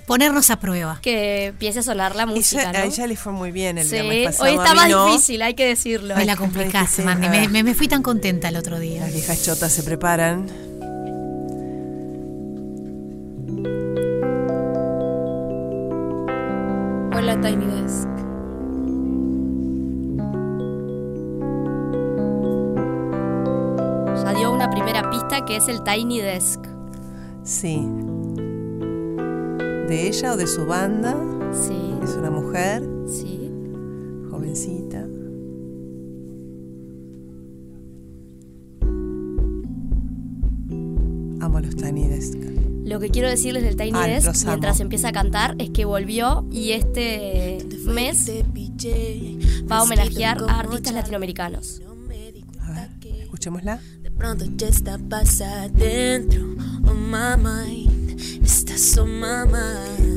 [0.06, 0.98] Ponernos a prueba.
[1.00, 2.62] que empiece a sonar la música.
[2.62, 2.78] Ella- ¿no?
[2.78, 4.44] A ella le fue muy bien el Sí, viernes pasado.
[4.50, 5.06] hoy está más no.
[5.06, 6.14] difícil, hay que decirlo.
[6.16, 7.28] Me la complicaste, Mandy.
[7.28, 9.00] Me, me- me fui tan contenta el otro día.
[9.00, 10.46] Las viejas chotas se preparan.
[17.12, 18.08] Hola Tiny Desk.
[24.22, 26.60] Ya dio una primera pista que es el Tiny Desk.
[27.42, 27.86] Sí.
[29.88, 31.14] ¿De ella o de su banda?
[31.52, 31.76] Sí.
[32.02, 32.82] Es una mujer.
[33.06, 33.50] Sí.
[34.30, 35.04] Jovencita.
[41.40, 42.38] Amo los Tiny Desk.
[42.84, 46.46] Lo que quiero decirles del Tiny Ah, Desk mientras empieza a cantar es que volvió
[46.50, 48.30] y este mes
[49.70, 51.82] va a homenajear a artistas latinoamericanos.
[53.22, 53.80] Escuchémosla.
[54.02, 56.54] De pronto ya está pasa dentro.
[56.86, 58.44] Oh my mind.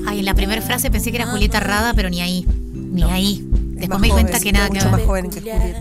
[0.08, 2.46] Ay, en la primera frase pensé que era Julieta Rada, pero ni ahí.
[2.74, 3.44] Ni ahí.
[3.52, 4.92] Después más me di cuenta joven, que nada que ver.
[4.92, 5.80] más joven que Julieta.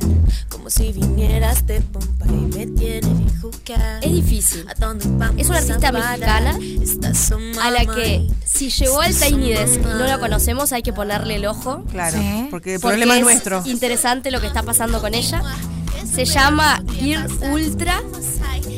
[0.51, 3.11] Como si vinieras de Pompa y me tienes.
[4.03, 4.65] Es difícil.
[4.69, 6.59] ¿A dónde vamos Es una artista mexicana
[7.63, 11.37] a la que si llegó al Tiny Desk y no la conocemos hay que ponerle
[11.37, 11.83] el ojo.
[11.91, 12.49] Claro, Sí.
[12.51, 13.63] porque el problema es es nuestro.
[13.65, 15.43] interesante lo que está pasando con ella.
[16.15, 18.03] Se llama Gear Ultra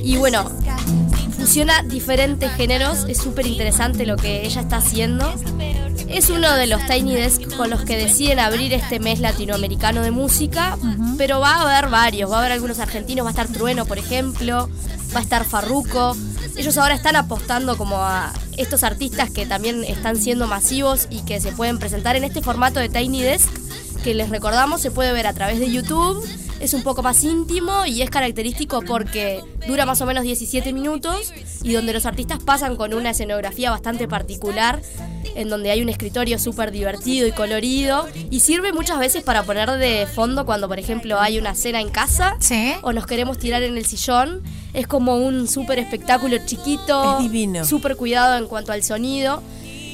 [0.03, 0.51] y bueno,
[1.49, 3.07] fusiona diferentes géneros.
[3.09, 5.33] Es súper interesante lo que ella está haciendo.
[6.07, 10.11] Es uno de los Tiny Desk con los que deciden abrir este mes latinoamericano de
[10.11, 10.77] música,
[11.17, 12.31] pero va a haber varios.
[12.31, 14.69] Va a haber algunos argentinos, va a estar Trueno, por ejemplo,
[15.15, 16.15] va a estar Farruco.
[16.55, 21.41] Ellos ahora están apostando como a estos artistas que también están siendo masivos y que
[21.41, 23.49] se pueden presentar en este formato de Tiny Desk,
[24.05, 26.23] que les recordamos se puede ver a través de YouTube.
[26.61, 31.33] Es un poco más íntimo y es característico porque dura más o menos 17 minutos
[31.63, 34.83] y donde los artistas pasan con una escenografía bastante particular,
[35.37, 39.71] en donde hay un escritorio súper divertido y colorido y sirve muchas veces para poner
[39.71, 42.37] de fondo cuando, por ejemplo, hay una cena en casa
[42.83, 44.43] o nos queremos tirar en el sillón.
[44.75, 47.19] Es como un súper espectáculo chiquito,
[47.63, 49.43] Es súper cuidado en cuanto al sonido.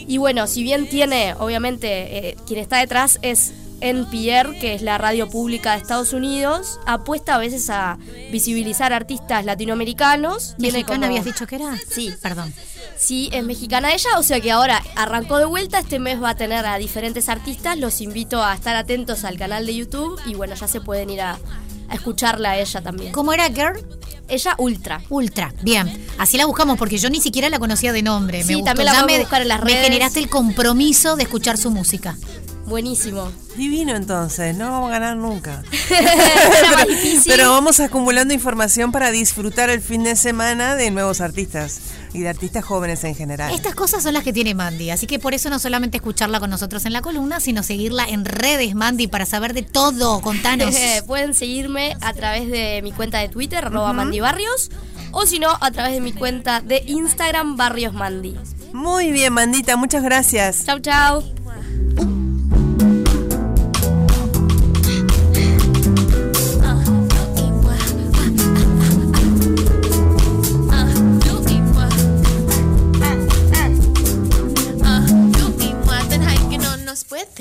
[0.07, 4.98] Y bueno, si bien tiene, obviamente, eh, quien está detrás es NPR, que es la
[4.98, 7.98] radio pública de Estados Unidos, apuesta a veces a
[8.32, 10.54] visibilizar artistas latinoamericanos.
[10.58, 11.76] ¿Mexicana como- habías dicho que era?
[11.88, 12.12] Sí.
[12.22, 12.52] Perdón.
[12.96, 16.34] Sí, es mexicana ella, o sea que ahora arrancó de vuelta, este mes va a
[16.37, 20.54] tener a diferentes artistas, los invito a estar atentos al canal de YouTube y bueno,
[20.54, 21.38] ya se pueden ir a,
[21.88, 23.12] a escucharla a ella también.
[23.12, 23.84] ¿Cómo era Girl?
[24.28, 25.02] Ella Ultra.
[25.10, 26.06] Ultra, bien.
[26.18, 28.42] Así la buscamos porque yo ni siquiera la conocía de nombre.
[28.42, 28.66] Sí, me gustó.
[28.66, 29.84] también la Ya me, buscar en las me redes.
[29.84, 32.16] generaste el compromiso de escuchar su música.
[32.66, 33.31] Buenísimo.
[33.57, 35.62] Divino entonces, no vamos a ganar nunca.
[37.27, 41.81] Pero, vamos acumulando información para disfrutar el fin de semana de nuevos artistas
[42.12, 43.53] y de artistas jóvenes en general.
[43.55, 46.50] Estas cosas son las que tiene Mandy, así que por eso no solamente escucharla con
[46.50, 50.20] nosotros en la columna, sino seguirla en redes, Mandy, para saber de todo.
[50.20, 50.74] Contanos.
[51.07, 54.70] Pueden seguirme a través de mi cuenta de Twitter, arroba Mandy Barrios,
[55.12, 58.37] o si no, a través de mi cuenta de Instagram, Barrios Mandy.
[58.72, 60.64] Muy bien, Mandita, muchas gracias.
[60.64, 61.22] Chau, chau.
[61.98, 62.23] Ah,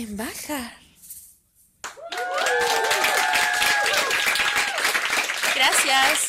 [0.03, 0.73] pueden bajar.
[5.55, 6.27] Gracias.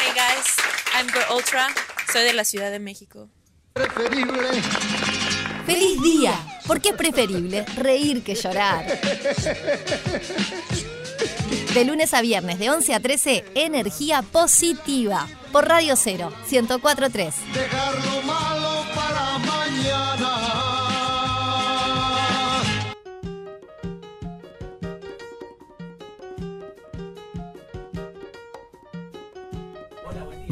[0.00, 0.56] Hey guys,
[0.94, 1.68] I'm Girl Ultra.
[2.12, 3.28] Soy de la Ciudad de México.
[5.66, 6.34] ¡Feliz día!
[6.66, 8.86] Porque es preferible reír que llorar.
[11.74, 15.26] De lunes a viernes, de 11 a 13, energía positiva.
[15.52, 17.34] Por Radio 0, 1043.
[17.52, 20.63] Dejar lo malo para mañana.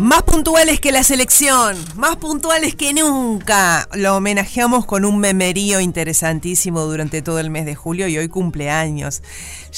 [0.03, 3.89] Más puntuales que la selección, más puntuales que nunca.
[3.95, 9.23] Lo homenajeamos con un memerío interesantísimo durante todo el mes de julio y hoy cumpleaños.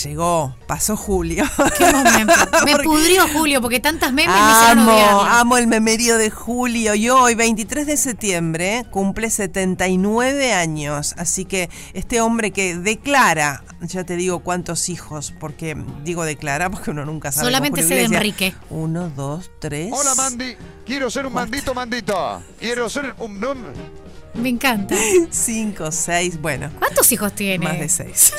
[0.03, 1.45] Llegó, pasó julio.
[1.77, 1.85] Qué.
[2.65, 4.89] Me pudrió Julio porque tantas memes me hicieron
[5.29, 6.95] Amo, el memerío de julio.
[6.95, 11.15] Y hoy, 23 de septiembre, cumple 79 años.
[11.19, 16.91] Así que este hombre que declara, ya te digo cuántos hijos, porque digo declara porque
[16.91, 17.47] uno nunca sabe.
[17.47, 18.05] Solamente sé de.
[18.05, 18.55] Enrique.
[18.71, 19.93] Uno, dos, tres.
[19.93, 22.42] Hola Mandy, quiero ser un mandito mandito.
[22.59, 23.40] Quiero ser un.
[24.35, 24.94] Me encanta.
[25.31, 26.70] Cinco, seis, bueno.
[26.79, 27.64] ¿Cuántos hijos tiene?
[27.66, 28.33] Más de seis.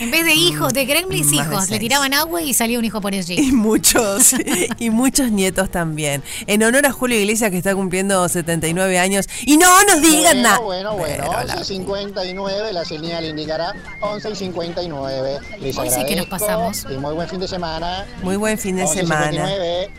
[0.00, 3.00] En vez de hijos, de gremlins de hijos, le tiraban agua y salía un hijo
[3.00, 3.52] por Y allí.
[3.52, 4.34] muchos,
[4.78, 6.22] y muchos nietos también.
[6.46, 9.26] En honor a Julio Iglesias que está cumpliendo 79 años.
[9.42, 10.58] Y no nos digan nada.
[10.60, 11.44] Bueno, bueno, bueno.
[11.44, 15.38] la- 11 y 59, la señal indicará 11 y 59.
[15.60, 16.86] Les Hoy sí que nos pasamos.
[16.90, 18.06] Y muy buen fin de semana.
[18.22, 19.30] Muy buen fin de 11 y semana.
[19.30, 19.90] 59.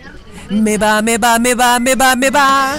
[0.51, 2.77] Me va, me va, me va, me va, me va.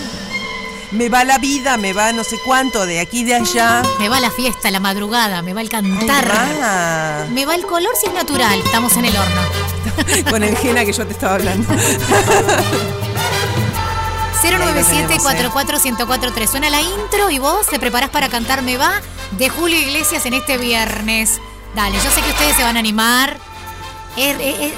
[0.92, 3.82] Me va la vida, me va no sé cuánto, de aquí y de allá.
[3.98, 7.28] Me va la fiesta, la madrugada, me va el cantar.
[7.30, 8.60] Me va el color si es natural.
[8.64, 9.40] Estamos en el horno.
[10.30, 11.72] Con el Gena que yo te estaba hablando.
[14.42, 16.46] 097-44-1043.
[16.48, 19.00] Suena la intro y vos te preparás para cantar Me va
[19.32, 21.40] de Julio Iglesias en este viernes.
[21.74, 23.38] Dale, yo sé que ustedes se van a animar.
[24.16, 24.72] Es, es- es-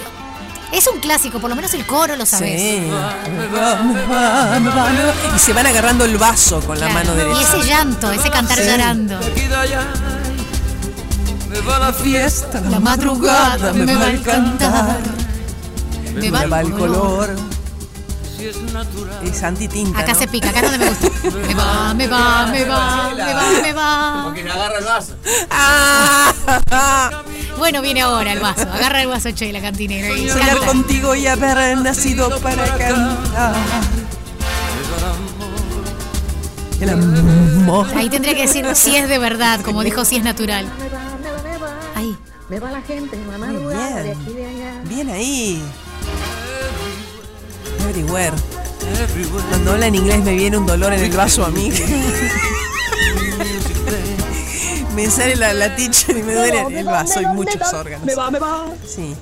[0.73, 2.61] es un clásico, por lo menos el coro lo sabés.
[2.61, 2.91] Sí.
[5.35, 7.41] Y se van agarrando el vaso con la mano derecha.
[7.41, 8.65] Y ese llanto, ese cantar Sí.
[8.69, 9.19] llorando.
[11.51, 14.99] Me va la fiesta, La madrugada me va el cantar.
[16.15, 17.54] Me va el color.
[19.23, 20.01] Es antitinta.
[20.01, 20.19] Acá ¿no?
[20.19, 21.09] se pica, acá no me gusta.
[21.47, 24.21] Me va, me va, me va, me va, me va.
[24.25, 25.15] Porque le agarra el vaso.
[27.59, 28.63] Bueno, viene ahora el vaso.
[28.63, 30.09] Agarra el vaso, che, la cantinera.
[30.17, 30.67] y Soñar canta.
[30.67, 33.55] contigo y haber nacido para cantar.
[36.81, 37.87] El amor.
[37.97, 40.67] Ahí tendría que decir si es de verdad, como dijo si es natural.
[41.95, 42.17] Ahí.
[42.51, 44.17] Me va la gente, mamá, bien.
[44.19, 44.81] aquí de allá.
[44.85, 45.63] Bien ahí.
[47.95, 48.35] Everywhere.
[49.51, 51.71] Cuando habla en inglés me viene un dolor en el vaso a mí.
[54.97, 58.05] me sale la, la teacher y me duele el vaso y muchos órganos.
[58.05, 58.65] Me va, me va.
[58.85, 59.15] Sí.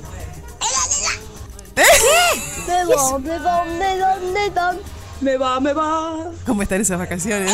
[2.67, 4.83] ¿De dónde, dónde, dónde, dónde?
[5.21, 6.31] Me va, me va.
[6.47, 7.53] ¿Cómo están esas vacaciones?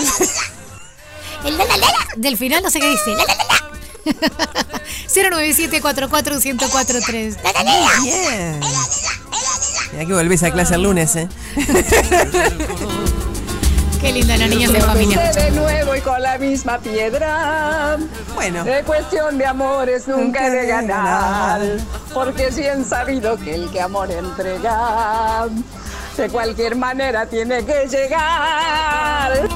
[1.45, 2.07] El la, la, la, la.
[2.17, 3.11] Del final no sé qué dice.
[3.11, 3.59] La, la, la, la.
[5.09, 7.43] 097-44-1043.
[7.43, 7.97] La, la, la, la.
[7.99, 8.61] Muy bien.
[9.93, 11.29] Mira que volvés a clase el lunes, ¿eh?
[14.01, 15.33] Qué linda los niños de familia.
[15.33, 17.97] De nuevo y con la misma piedra.
[18.35, 18.63] Bueno.
[18.65, 21.61] De cuestión de amores nunca he de ganar.
[22.15, 25.47] Porque si han sabido que el que amor entrega,
[26.17, 29.49] de cualquier manera tiene que llegar.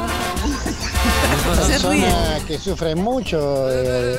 [1.69, 4.19] Persona que sufre mucho de-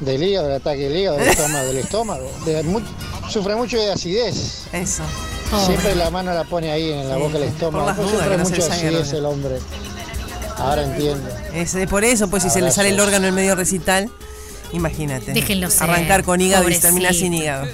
[0.00, 2.30] del hígado, del ataque del hígado, del estómago, del estómago.
[2.44, 2.80] de mu-
[3.56, 4.64] mucho de acidez.
[4.72, 5.02] Eso.
[5.60, 7.86] Siempre la mano la pone ahí en la boca del estómago.
[7.86, 9.58] las Pues dudas, que no se mucho salga acidez el hombre.
[10.56, 11.28] Ahora entiendo.
[11.52, 14.10] Es de por eso, pues si se le sale el órgano en medio recital,
[14.72, 15.32] imagínate.
[15.32, 17.24] Déjenlo ser, Arrancar con hígado y terminar pobrecito.
[17.24, 17.66] sin hígado.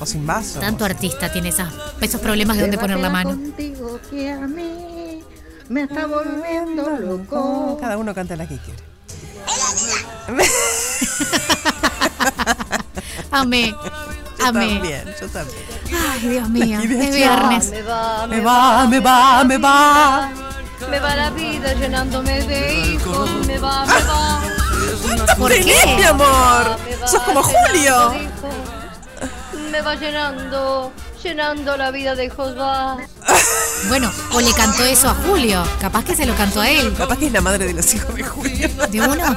[0.00, 0.60] O sin vaso.
[0.60, 3.30] Tanto artista tiene esas, esos problemas de dónde poner la mano.
[3.30, 5.20] Contigo que a mí
[5.68, 7.76] me está volviendo loco.
[7.80, 8.82] Cada uno canta la que quiere.
[13.30, 13.74] Amé.
[14.38, 14.68] Yo Amé.
[14.74, 15.64] también, yo también.
[16.12, 16.80] Ay, Dios mío.
[16.80, 17.70] De Es viernes.
[17.70, 20.30] Me va, Me va, me va, me va.
[20.90, 23.28] Me va la vida llenándome de hijos.
[23.46, 24.40] Me va, me va.
[25.38, 25.94] ¿Por qué?
[25.96, 26.76] mi amor?
[27.06, 28.10] Sos como Julio.
[28.10, 28.28] de.
[29.70, 32.96] Me va llenando, llenando la vida de hijos va.
[33.88, 35.62] Bueno, o le cantó eso a Julio.
[35.80, 36.92] Capaz que se lo cantó a él.
[36.98, 38.68] Capaz que es la madre de los hijos de Julio.
[38.90, 39.36] ¿De uno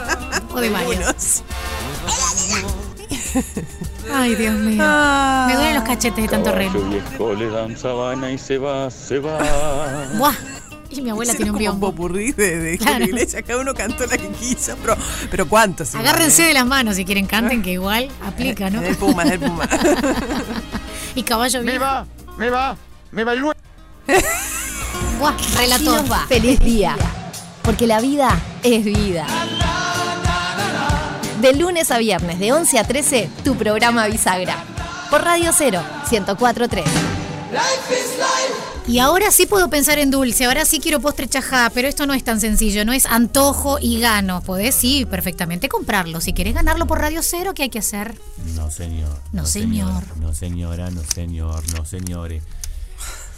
[0.51, 1.43] o de varios?
[4.13, 4.81] Ay, Dios mío.
[4.85, 5.45] Ah.
[5.47, 6.71] Me duelen los cachetes de tanto reír.
[6.71, 9.39] Caballo viejo le dan sabana y se va, se va.
[10.17, 10.33] Buah.
[10.89, 11.91] Y mi abuela tiene un Como biombo.
[11.91, 12.93] popurrí de, de Claro.
[12.95, 14.97] Julio Iglesias, cada uno cantó la que quiso, pero,
[15.29, 15.89] pero ¿cuántos?
[15.93, 16.47] igual, Agárrense eh?
[16.49, 18.81] de las manos si quieren canten, que igual aplica, ¿no?
[18.81, 19.69] Es el Puma, es el Puma.
[21.15, 21.83] Y caballo Me viejo.
[21.85, 22.05] va,
[22.37, 22.75] me va,
[23.11, 23.55] me va el nue-
[25.19, 26.03] Buah, relator.
[26.27, 26.97] Feliz día.
[27.61, 29.25] Porque la vida es vida.
[31.41, 34.63] De lunes a viernes, de 11 a 13, tu programa Bisagra.
[35.09, 35.81] Por Radio 0,
[36.11, 36.85] 1043.
[38.87, 42.13] Y ahora sí puedo pensar en dulce, ahora sí quiero postre chajá, pero esto no
[42.13, 44.43] es tan sencillo, no es antojo y gano.
[44.43, 46.21] Podés sí, perfectamente comprarlo.
[46.21, 48.13] Si querés ganarlo por Radio Cero, ¿qué hay que hacer?
[48.55, 49.17] No, señor.
[49.31, 50.03] No, señor.
[50.17, 52.43] No, señora, no, señor, no, señores.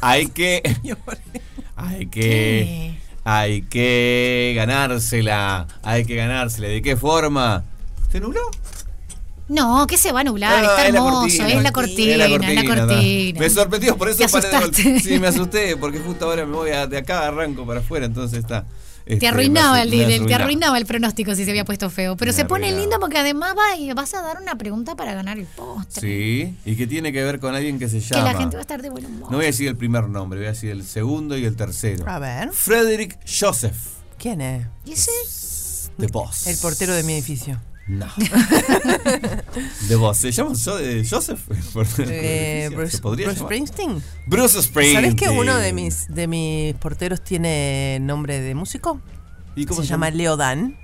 [0.01, 0.61] hay que.
[1.77, 2.99] Hay que.
[3.23, 5.67] Hay que ganársela.
[5.81, 6.67] Hay que ganársela.
[6.67, 7.63] ¿De qué forma?
[8.13, 8.41] ¿Se nubló?
[9.49, 11.47] No, que se va a nublar, Ah, está es la hermoso, cortina.
[11.49, 13.39] es la cortina, Es la es la cortina.
[13.39, 14.99] Me sorprendió, por eso Te paré de.
[14.99, 18.37] Sí, me asusté, porque justo ahora me voy a- de acá, arranco para afuera, entonces
[18.37, 18.65] está.
[19.05, 20.43] Te este, arruinaba, me el, te arruinaba.
[20.43, 22.15] arruinaba el pronóstico si se había puesto feo.
[22.17, 22.81] Pero Me se pone arruinaba.
[22.83, 26.01] lindo porque además va y vas a dar una pregunta para ganar el postre.
[26.01, 28.31] Sí, y que tiene que ver con alguien que se Que llama.
[28.31, 29.31] la gente va a estar de buen humor.
[29.31, 32.07] No voy a decir el primer nombre, voy a decir el segundo y el tercero.
[32.07, 32.51] A ver.
[32.53, 33.75] Frederick Joseph,
[34.19, 34.67] ¿Quién es?
[34.85, 35.09] ¿Y ese?
[35.97, 36.45] The Boss.
[36.47, 37.59] El portero de mi edificio.
[37.87, 38.07] No.
[39.87, 40.17] The Boss.
[40.17, 41.41] ¿Se llama Jo- eh, Joseph?
[41.99, 42.97] Eh, ¿Se Bruce?
[43.35, 44.01] Springsteen.
[44.27, 45.03] Bruce Springsteen.
[45.03, 49.01] ¿Sabes que uno de mis, de mis porteros tiene nombre de músico?
[49.55, 50.17] ¿Y cómo se, se llama llama?
[50.17, 50.77] Leodan.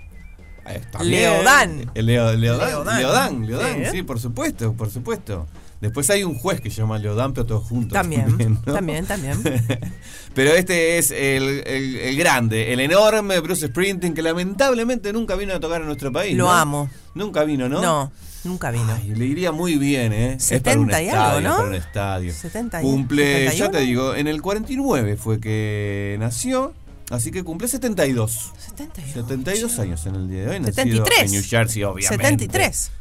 [0.92, 1.12] También.
[1.34, 1.92] Leodán.
[1.96, 2.70] El Leo, Leodán.
[2.70, 2.98] Leodán.
[3.00, 3.92] Leodán, Leodán, Sí.
[3.92, 5.48] sí, por supuesto, por supuesto.
[5.82, 7.94] Después hay un juez que se llama Leodán, pero todos juntos.
[7.94, 8.74] También, ¿no?
[8.74, 9.42] también, también.
[10.36, 15.54] Pero este es el, el- el grande, el enorme Bruce Springsteen, que lamentablemente nunca vino
[15.54, 16.36] a tocar a nuestro país.
[16.38, 16.52] Lo ¿no?
[16.52, 16.90] amo.
[17.16, 17.82] Nunca vino, ¿no?
[17.82, 18.12] No,
[18.44, 18.94] nunca vino.
[18.94, 20.34] Ay, le iría muy bien, ¿eh?
[20.40, 21.56] es para 70 un y estadio, algo, ¿no?
[21.58, 22.34] para un estadio.
[22.34, 23.72] 70 y- Cumple, ya 71.
[23.72, 26.74] te digo, en el 49 fue que nació,
[27.10, 28.52] así que cumple 72.
[28.68, 29.14] 72.
[29.14, 30.60] 72 años en el día de hoy.
[30.60, 31.20] nacido 73.
[31.24, 32.24] En New Jersey, obviamente.
[32.24, 32.92] 73.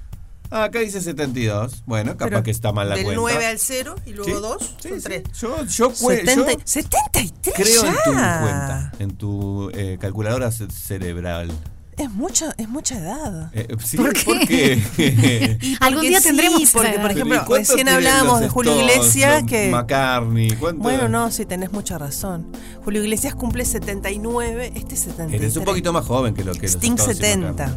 [0.51, 1.83] Ah, acá dice 72.
[1.87, 3.21] Bueno, capaz Pero que está mal la del cuenta.
[3.21, 5.23] 9 al 0 y luego Sí, 2 son 3.
[5.39, 8.41] Yo, yo, cue- 70 yo 73 creo en tu ya.
[8.41, 11.51] cuenta, en tu eh, calculadora ce- cerebral.
[11.99, 13.51] Es mucha, es mucha edad.
[13.53, 14.23] Eh, sí, ¿Por qué?
[14.25, 18.49] porque- Algún día sí, tendremos esa porque por ejemplo, ¿y cuánto recién hablábamos los de
[18.49, 20.81] Julio Iglesias los que McCartney, ¿cuánto?
[20.83, 22.47] Bueno, no, sí tenés mucha razón.
[22.85, 25.43] Julio Iglesias cumple 79, este es 73.
[25.43, 27.75] Eres un poquito más joven que lo que los Sting y 70.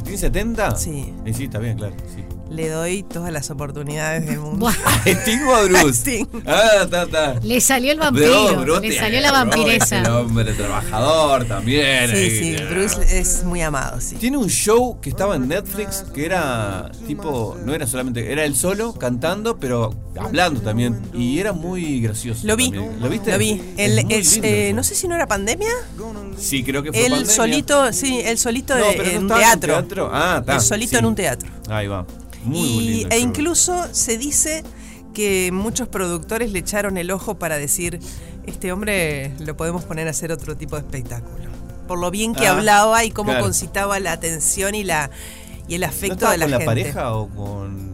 [0.00, 0.76] ¿Sting 70?
[0.76, 1.14] Sí.
[1.24, 1.94] Y sí, está bien, claro.
[2.14, 2.24] Sí.
[2.50, 4.68] Le doy todas las oportunidades del mundo.
[5.06, 6.00] ¿Sting o Bruce?
[6.00, 6.26] Sting.
[6.46, 7.34] Ah, está, está.
[7.42, 10.00] le salió el vampiro, Bruce le salió la vampiresa.
[10.02, 12.10] Es el hombre trabajador también.
[12.10, 14.16] Sí, sí, Bruce es muy amado, sí.
[14.16, 18.56] Tiene un show que estaba en Netflix que era tipo, no era solamente, era él
[18.56, 21.00] solo cantando, pero hablando también.
[21.14, 22.44] Y era muy gracioso.
[22.48, 23.00] Lo vi, también.
[23.00, 23.30] ¿Lo viste?
[23.30, 23.62] lo vi.
[23.76, 25.70] Es, eh, no sé si no era pandemia.
[26.36, 27.32] Sí, creo que fue Él pandemia.
[27.34, 29.72] solito, sí, él solito No, de- pero no en un teatro.
[29.74, 30.10] teatro.
[30.12, 30.96] Ah, está, Él solito sí.
[30.96, 31.48] en un teatro.
[31.68, 32.04] Ahí va.
[32.44, 33.08] Muy, y, muy lindo.
[33.08, 34.62] el e incluso se dice
[35.14, 37.98] que muchos productores le echaron el ojo para decir,
[38.46, 41.50] este hombre lo podemos poner a hacer otro tipo de espectáculo.
[41.88, 43.44] Por lo bien que Ah, hablaba y cómo claro.
[43.44, 45.10] concitaba la atención y la
[45.66, 46.66] y el ¿No afecto de la con la gente.
[46.66, 47.90] pareja o con.?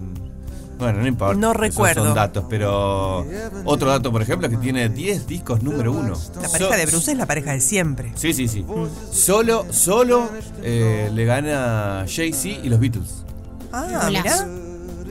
[0.78, 1.34] Bueno, no importa.
[1.40, 2.04] No recuerdo.
[2.04, 3.24] Son datos, pero.
[3.64, 6.12] Otro dato, por ejemplo, es que tiene 10 discos número uno.
[6.42, 8.12] La pareja So- de Bruce es la pareja de siempre.
[8.14, 8.64] Sí, sí, sí.
[9.10, 10.28] Solo, solo
[10.62, 13.24] eh, le gana Jay-Z y los Beatles.
[13.72, 14.65] Ah, Golazo.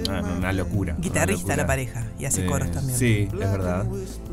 [0.09, 0.93] Ah, no, una locura.
[0.93, 1.55] una Guitarrista locura.
[1.57, 2.97] la pareja y hace Eh, coros también.
[2.97, 3.85] Sí, es verdad.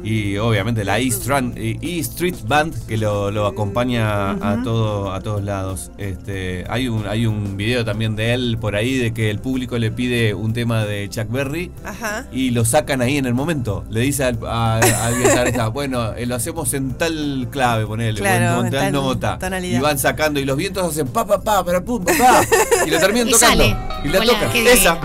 [0.04, 5.12] Y obviamente la E, Strand- eh, E Street Band que lo, lo acompaña a todo
[5.12, 5.90] a todos lados.
[5.98, 9.78] Este, hay un hay un video también de él por ahí de que el público
[9.78, 12.26] le pide un tema de Chuck Berry Ajá.
[12.32, 13.84] y lo sacan ahí en el momento.
[13.90, 18.22] Le dice al, a- al guitarrista, bueno, eh, lo hacemos en tal clave, ponele, o
[18.22, 19.38] Claro, en, en tal nota.
[19.38, 19.78] tonalidad.
[19.78, 22.42] Y van sacando y los vientos hacen pa pa pa, para pum, pa, pa,
[22.86, 23.64] y lo terminan Y tocando.
[23.64, 23.76] sale.
[24.04, 24.52] Y la Hola, tocan.
[24.52, 24.98] qué Esa.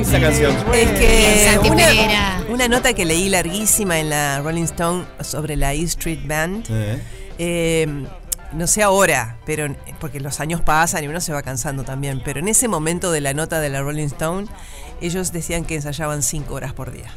[0.00, 0.54] Esa canción.
[0.72, 5.82] Es que una, una nota que leí larguísima en la Rolling Stone sobre la E
[5.82, 6.66] Street Band.
[6.70, 7.02] Eh.
[7.38, 8.06] eh,
[8.52, 12.22] no sé ahora, pero porque los años pasan y uno se va cansando también.
[12.24, 14.46] Pero en ese momento de la nota de la Rolling Stone,
[15.00, 17.10] ellos decían que ensayaban cinco horas por día.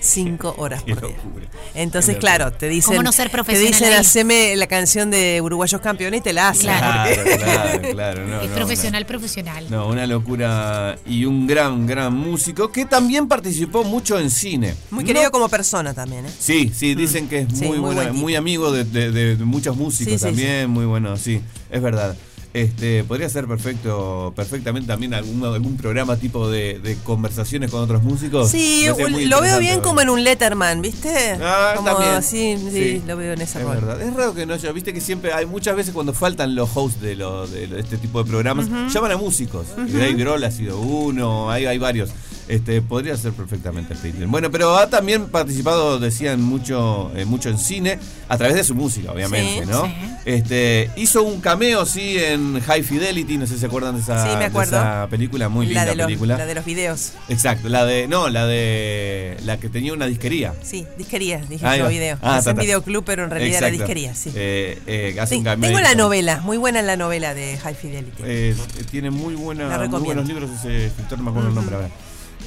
[0.00, 1.16] Cinco horas por día.
[1.16, 1.46] locura.
[1.74, 3.98] Entonces, claro, te dicen, ¿Cómo no ser te profesional dicen, ahí?
[4.00, 6.62] haceme la canción de Uruguayos Campeones y te la hacen.
[6.62, 7.14] Claro.
[7.14, 8.26] Claro, claro, claro.
[8.26, 9.66] No, es no, profesional, profesional.
[9.70, 14.74] No, una locura y un gran, gran músico que también participó mucho en cine.
[14.90, 16.30] Muy No- querido como persona también, ¿eh?
[16.38, 19.76] Sí, sí, dicen que es Sí, muy, muy buena- muy amigo de, de- de muchos
[19.76, 21.40] músicos Sí, sí, también, muy bueno, sí,
[21.70, 22.16] es verdad.
[22.52, 28.02] Este, podría ser perfecto, perfectamente también algún, algún programa tipo de, de conversaciones con otros
[28.02, 28.50] músicos.
[28.50, 28.86] Sí,
[29.26, 31.38] lo veo bien como en un Letterman, ¿viste?
[31.40, 32.22] Ah, como, también.
[32.24, 33.02] Sí, sí, Sí.
[33.06, 33.74] lo veo en esa Es rol.
[33.76, 36.68] verdad, es raro que no haya, viste que siempre hay muchas veces cuando faltan los
[36.74, 39.66] hosts de, lo- de este tipo de programas, llaman a músicos.
[39.78, 39.86] Ujú.
[39.96, 42.10] Dave Grohl ha sido uno, hay, hay varios.
[42.48, 44.28] Este, podría ser perfectamente Springsteen.
[44.28, 48.74] Bueno, pero ha también participado, decían, mucho, eh, mucho en cine, a través de su
[48.74, 49.84] música, obviamente, Sí, ¿no?
[49.84, 49.92] sí.
[50.24, 54.22] Este, hizo un cameo, sí, en High Fidelity, no sé si se acuerdan de esa,
[54.24, 54.76] Sí, me de acuerdo.
[54.76, 56.38] esa película, muy linda la, de los, película.
[56.38, 57.12] la de los videos.
[57.28, 60.54] Exacto, la de, no, la de, la que tenía una disquería.
[60.62, 62.18] Sí, disquería, dije yo video.
[62.22, 63.84] Ah, es un videoclub, pero en realidad era Exacto.
[63.84, 64.32] disquería, sí.
[64.34, 68.22] Eh, eh, hace Sí, un tengo la novela, muy buena la novela de High Fidelity.
[68.24, 68.56] Eh,
[68.90, 71.88] tiene muy, buena, muy buenos libros ese escritor, no me acuerdo el nombre ahora.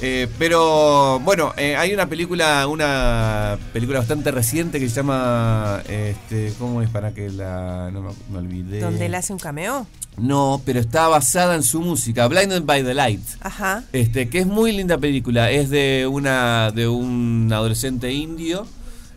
[0.02, 6.52] Eh, pero bueno, eh, hay una película, una película bastante reciente que se llama, este,
[6.58, 8.80] ¿cómo es para que la, no me, me olvidé?
[8.80, 9.86] ¿Donde él hace un cameo?
[10.16, 13.22] No, pero está basada en su música, Blinded by the Light.
[13.40, 13.84] Ajá.
[13.92, 15.50] Este, que es muy linda película.
[15.50, 18.66] Es de una de un adolescente indio,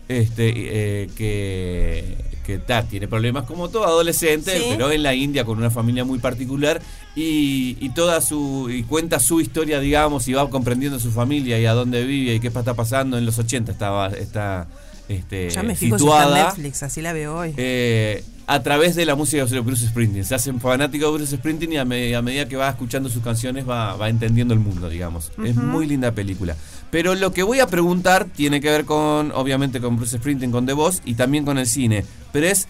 [0.07, 2.17] este, eh, que
[2.47, 4.63] que ta, tiene problemas como todo adolescente, Sí.
[4.69, 6.81] pero en la India con una familia muy particular
[7.15, 11.65] y, y toda su y cuenta su historia, digamos, y va comprendiendo su familia y
[11.65, 14.67] a dónde vive y qué está pasando en los 80 estaba está
[15.09, 17.53] este, Ya me fijo si está en situada Netflix, así la veo hoy.
[17.57, 20.23] eh, a través de la música de Bruce Springsteen.
[20.23, 23.21] Se hacen fanáticos de Bruce Springsteen y a, me- a medida que va escuchando sus
[23.21, 25.31] canciones va, va entendiendo el mundo, digamos.
[25.43, 26.55] Es muy linda película.
[26.91, 30.65] Pero lo que voy a preguntar tiene que ver con, obviamente, con Bruce Springsteen, con
[30.65, 32.05] The Voz y también con el cine.
[32.31, 32.67] Pero es,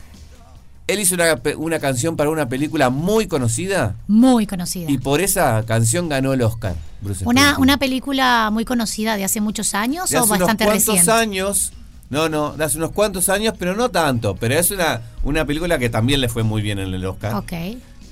[0.87, 4.89] él hizo una, una canción para una película muy conocida Muy conocida.
[4.89, 6.75] y por esa canción ganó el Oscar.
[7.01, 10.73] Bruce Una, una película muy conocida de hace muchos años de o hace bastante unos
[10.83, 11.11] cuantos reciente.
[11.11, 11.73] años.
[12.09, 14.35] No, no, de hace unos cuantos años, pero no tanto.
[14.35, 17.35] Pero es una, una película que también le fue muy bien en el Oscar.
[17.35, 17.51] Ok.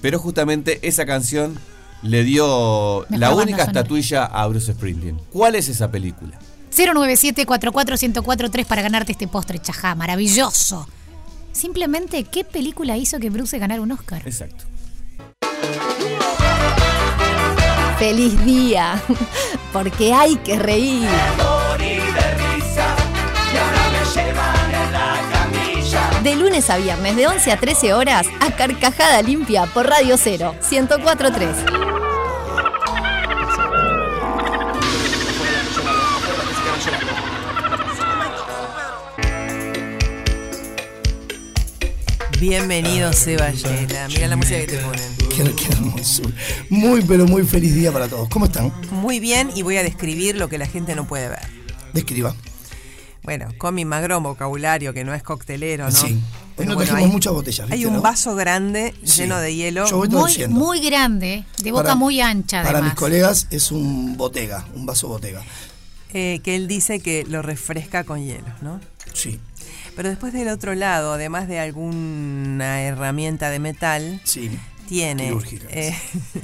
[0.01, 1.58] Pero justamente esa canción
[2.02, 5.20] le dio Mejor la única estatuilla a Bruce Springsteen.
[5.32, 6.38] ¿Cuál es esa película?
[6.76, 10.88] 097-44-1043 para ganarte este postre chajá, maravilloso.
[11.52, 14.22] Simplemente, ¿qué película hizo que Bruce ganara un Oscar?
[14.26, 14.66] Exacto.
[17.98, 19.02] ¡Feliz día!
[19.74, 21.08] Porque hay que reír.
[26.24, 30.56] De lunes a viernes, de 11 a 13 horas, a Carcajada Limpia por Radio 0,
[30.70, 31.85] 1043.
[42.48, 44.08] Bienvenido, Seba Yela.
[44.08, 45.16] Mira la música que te ponen.
[45.36, 46.30] Qué, qué hermosura.
[46.70, 48.30] Muy, pero muy feliz día para todos.
[48.30, 48.72] ¿Cómo están?
[48.91, 51.39] Muy bien, y voy a describir lo que la gente no puede ver.
[51.93, 52.36] Describa.
[53.24, 55.91] Bueno, con mi magro vocabulario, que no es coctelero, ¿no?
[55.91, 56.20] Sí.
[56.58, 58.02] Hoy no bueno, trajimos hay- muchas botellas, Hay ¿viste, un no?
[58.04, 59.22] vaso grande Sí.
[59.24, 59.88] lleno de hielo.
[59.89, 64.18] Yo voy Muy, muy grande, de boca Para- muy ancha Para mis colegas es un
[64.18, 65.41] botega, un vaso botega.
[66.14, 68.80] eh, que él dice que lo refresca con hielo, ¿no?
[69.14, 69.39] Sí.
[69.96, 74.22] Pero después del otro lado, además de alguna herramienta de metal,
[74.88, 75.34] tiene
[75.70, 75.96] eh,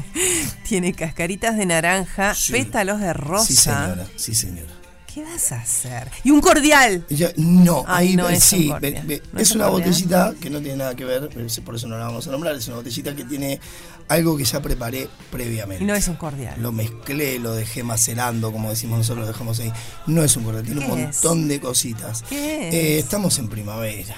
[0.68, 2.54] tiene cascaritas de naranja, Sí.
[2.54, 3.46] pétalos de rosa.
[3.46, 4.08] Sí, señora.
[4.16, 4.72] Sí, señora.
[5.14, 6.08] ¿Qué vas a hacer?
[6.24, 7.06] Y un cordial.
[7.36, 9.70] No, Ay, ahí no es sí, un No es es un una cordial.
[9.70, 12.56] botellita que no tiene nada que ver, eh, por eso no la vamos a nombrar,
[12.56, 13.60] es una botellita que tiene
[14.12, 15.84] algo que ya preparé previamente.
[15.84, 16.56] Y no es un cordial.
[16.62, 19.72] Lo mezclé, lo dejé macerando, como decimos nosotros, lo dejamos ahí.
[20.08, 22.24] No es un cordial, tiene un montón de cositas.
[22.30, 22.74] ¿Qué es?
[22.76, 24.16] Eh, estamos en primavera.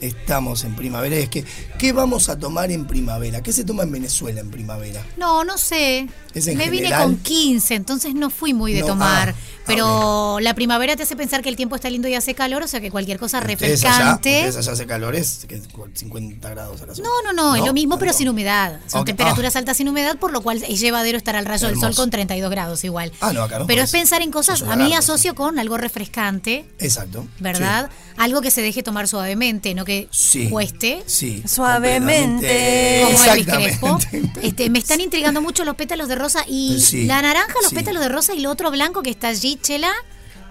[0.00, 1.14] Estamos en primavera.
[1.16, 1.44] Es que,
[1.78, 3.40] ¿qué vamos a tomar en primavera?
[3.40, 5.00] ¿Qué se toma en Venezuela en primavera?
[5.16, 6.08] No, no sé.
[6.34, 7.04] ¿Es en Me vine general?
[7.04, 9.28] con 15, entonces no fui muy de No, tomar.
[9.30, 9.34] ah,
[9.66, 12.68] pero la primavera te hace pensar que el tiempo está lindo y hace calor, o
[12.68, 14.36] sea que cualquier cosa allá, refrescante.
[14.38, 15.60] ustedes allá hace calores, que
[15.94, 18.80] 50 grados a la No, no, no, es lo mismo, pero sin humedad.
[18.86, 21.94] Son temperaturas altas sin humedad, por lo cual es llevadero estar al rayo del sol
[21.94, 23.12] con 32 grados igual.
[23.20, 23.66] Ah, no, acá no.
[23.66, 27.26] pero es pensar en cosas, a mí garpa, asocio con algo refrescante, Exacto.
[27.38, 27.90] ¿verdad?
[28.18, 30.48] Algo que se deje tomar suavemente, no que Sí.
[30.50, 31.02] cueste.
[31.06, 31.42] Sí.
[31.46, 33.02] Suavemente.
[33.04, 33.46] Como Elvis.
[33.46, 33.98] Crespo.
[34.42, 37.74] Este, me están intrigando mucho los pétalos de rosa y Sí, la naranja, los sí.
[37.74, 39.92] pétalos de rosa y lo otro blanco que está allí, Chela.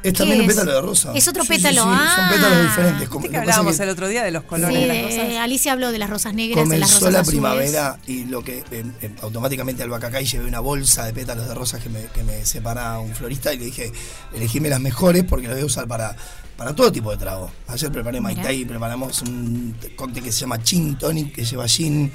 [0.04, 1.12] Es ¿Qué también un pétalo de rosa.
[1.14, 1.84] Es otro Sí, pétalo.
[1.84, 2.14] sí, ah.
[2.16, 3.08] Son pétalos diferentes.
[3.10, 4.82] Como, ¿Viste que lo que pasa hablábamos que el otro día de los colores Sí,
[4.82, 5.38] de las rosas?
[5.38, 7.30] Alicia habló de las rosas negras, de las comenzó rosas la azules.
[7.40, 11.54] primavera y lo que eh, eh, automáticamente al Bacacay llevé una bolsa de pétalos de
[11.54, 13.92] rosas que me, que me separa un florista y le dije,
[14.34, 16.16] elegime las mejores porque las voy a usar para,
[16.58, 17.52] para todo tipo de trago.
[17.68, 18.48] Ayer preparé Mai Mirá.
[18.48, 22.12] Tai, preparamos un cóctel que se llama Gin Tonic, que lleva gin,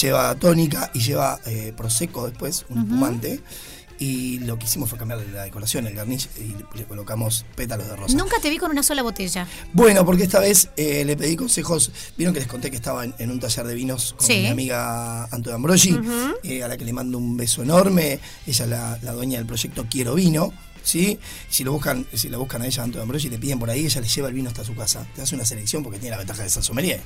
[0.00, 2.86] lleva tónica y lleva eh, prosecco después, un Ujú.
[2.86, 3.40] espumante.
[3.98, 7.94] Y lo que hicimos fue cambiar la decoración, el garnish, y le, colocamos pétalos de
[7.96, 8.16] rosa.
[8.16, 9.46] Nunca te vi con una sola botella.
[9.72, 11.92] Bueno, porque esta vez eh, le pedí consejos.
[12.16, 14.40] Vieron que les conté que estaba en, en un taller de vinos con Sí.
[14.40, 16.34] mi amiga Anto Ambrosi, Ujú.
[16.42, 18.18] eh, a la que le mando un beso enorme.
[18.46, 20.52] Ella es la, la dueña del proyecto Quiero Vino.
[20.82, 21.18] ¿Sí?
[21.48, 24.02] Si lo buscan, si la buscan a ella, Anto Ambrosi, le piden por ahí, ella
[24.02, 25.06] le lleva el vino hasta su casa.
[25.14, 27.00] Te hace una selección porque tiene la ventaja de ser sommelier.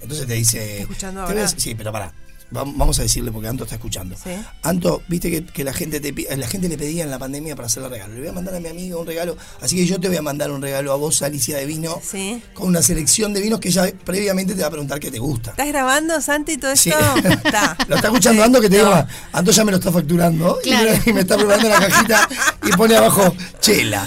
[0.00, 0.80] Entonces te dice.
[0.80, 1.54] escuchando "¿Te ahora?" ves?
[1.56, 2.12] Sí, pero pará.
[2.52, 4.16] Vam- Vamos a decirle porque Anto está escuchando.
[4.22, 4.30] Sí.
[4.62, 7.66] Anto, viste que, que la gente te la gente le pedía en la pandemia para
[7.66, 8.14] hacerle regalo.
[8.14, 9.36] Le voy a mandar a mi amiga un regalo.
[9.60, 12.42] Así que yo te voy a mandar un regalo a vos, Alicia de vino, Sí.
[12.54, 15.50] con una selección de vinos que ella previamente te va a preguntar qué te gusta.
[15.50, 16.90] ¿Estás grabando, Santi, todo Sí.
[16.90, 17.28] esto?
[17.28, 17.76] Está.
[17.88, 18.92] Lo está escuchando Anto que te digo,
[19.32, 22.28] Anto ya me lo está facturando y me- y me está preparando la cajita
[22.66, 24.06] y pone abajo chela.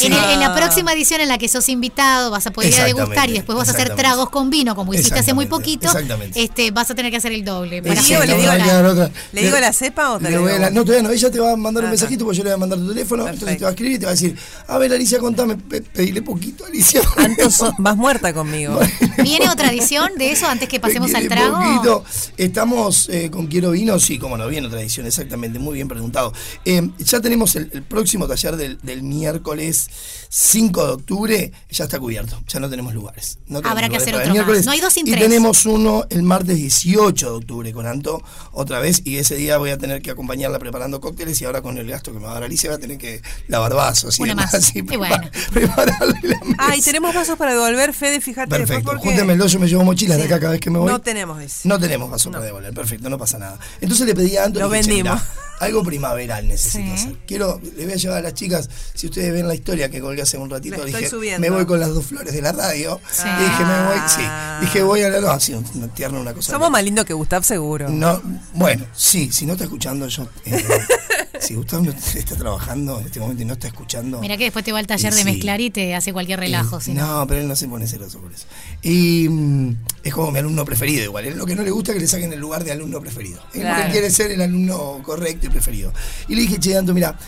[0.00, 2.80] En, el- en la próxima edición en la que sos invitado vas a poder ir
[2.80, 5.86] a degustar y después vas a hacer tragos con vino, como hiciste hace muy poquito.
[5.88, 6.42] exactamente.
[6.42, 7.80] Este, vas a tener que hacer el doble.
[7.82, 8.52] ¿Le para digo, le digo,
[8.90, 9.10] otra.
[9.32, 10.58] ¿Le digo la cepa o te Le la digo?
[10.58, 11.10] la- no, todavía no.
[11.14, 12.88] Ella te va a mandar un Ah, mensajito porque yo le voy a mandar tu
[12.88, 13.26] teléfono.
[13.28, 14.36] Entonces te va a escribir y te va a decir:
[14.68, 15.56] A ver, Alicia, contame.
[15.56, 17.00] pe- Pedile poquito, Alicia.
[17.16, 18.78] Antes so- vas muerta conmigo.
[19.22, 21.58] ¿Viene otra edición de eso antes que pasemos al Pedile trago?
[21.58, 22.04] poquito.
[22.36, 26.32] Estamos eh, con Quiero Vino, sí, como no, viene otra edición, exactamente, muy bien preguntado.
[26.64, 29.88] Eh, ya tenemos el, el próximo taller del, del miércoles
[30.28, 33.38] 5 de octubre, ya está cubierto, ya no tenemos lugares.
[33.46, 34.60] No tenemos Habrá que hacer otro miércoles.
[34.60, 34.66] más.
[34.66, 35.22] No hay dos sin Y tres.
[35.22, 39.70] tenemos uno el martes 18 de octubre con Anto, otra vez, y ese día voy
[39.70, 42.34] a tener que acompañarla preparando cócteles y ahora con el gasto que me va a
[42.34, 44.70] dar Alicia voy a tener que lavar vasos y Una demás, más.
[44.76, 45.16] y Y bueno.
[45.52, 46.56] prepararle la mesa.
[46.58, 50.18] Ah, y tenemos vasos para devolver, Fede, fíjate Perfecto, porque júntemelo, yo me llevo mochilas
[50.18, 50.88] de acá cada vez que me voy.
[50.88, 51.68] no tenemos eso.
[51.68, 53.58] No tenemos vaso para devolver, perfecto, no pasa nada.
[53.80, 55.20] Entonces le pedí a Anthony Lo vendimos.
[55.60, 56.90] algo primaveral necesito Sí.
[56.92, 57.16] hacer.
[57.26, 60.22] Quiero, le voy a llevar a las chicas, si ustedes ven la historia que colgué
[60.22, 61.40] hace un ratito, dije, subiendo.
[61.40, 63.00] me voy con las dos flores de la radio.
[63.10, 63.22] Sí.
[63.26, 64.22] Y dije, me voy, sí.
[64.22, 64.58] Ah.
[64.60, 66.52] Dije, voy a la no, así, una tierna, una cosa.
[66.52, 67.88] Somos más lindos que Gustav, seguro.
[67.88, 68.20] No,
[68.54, 70.26] bueno, sí, si no está escuchando, yo.
[70.46, 70.64] eh,
[71.40, 74.20] si Gustavo no está trabajando en este momento y no está escuchando.
[74.20, 75.24] Mira que después te va al taller Y de sí.
[75.24, 76.78] mezclar y te hace cualquier relajo.
[76.80, 77.18] Eh, no.
[77.20, 78.46] no, pero él no se pone celoso por eso.
[78.82, 81.26] Y mm, es como mi alumno preferido igual.
[81.26, 83.40] Él lo que no le gusta es que le saquen el lugar de alumno preferido.
[83.54, 83.84] Él, Claro.
[83.86, 85.92] él quiere ser el alumno correcto preferido.
[86.28, 87.18] Y le dije, che, Anto, mira,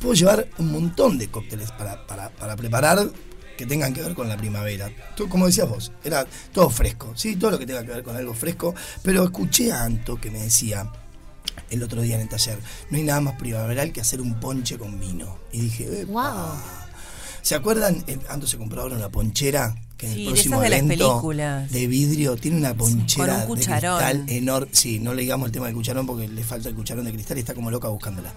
[0.00, 3.10] puedo llevar un montón de cócteles para, para, para preparar
[3.56, 4.90] que tengan que ver con la primavera.
[5.16, 7.36] Tú, como decías vos, era todo fresco, ¿sí?
[7.36, 8.74] Todo lo que tenga que ver con algo fresco.
[9.02, 10.90] Pero escuché a Anto que me decía
[11.70, 12.58] el otro día en el taller,
[12.90, 15.38] no hay nada más primaveral que hacer un ponche con vino.
[15.52, 16.12] Y dije, "Epa".
[16.12, 16.60] Wow.
[17.42, 18.04] ¿Se acuerdan?
[18.28, 20.78] Anto se compró ahora una ponchera que en Sí, el de próximo esas de las
[20.78, 21.70] evento películas.
[21.72, 24.68] de vidrio tiene una ponchera con un de cristal enorme.
[24.72, 27.36] Sí, no le digamos el tema del cucharón porque le falta el cucharón de cristal
[27.36, 28.32] y está como loca buscándola.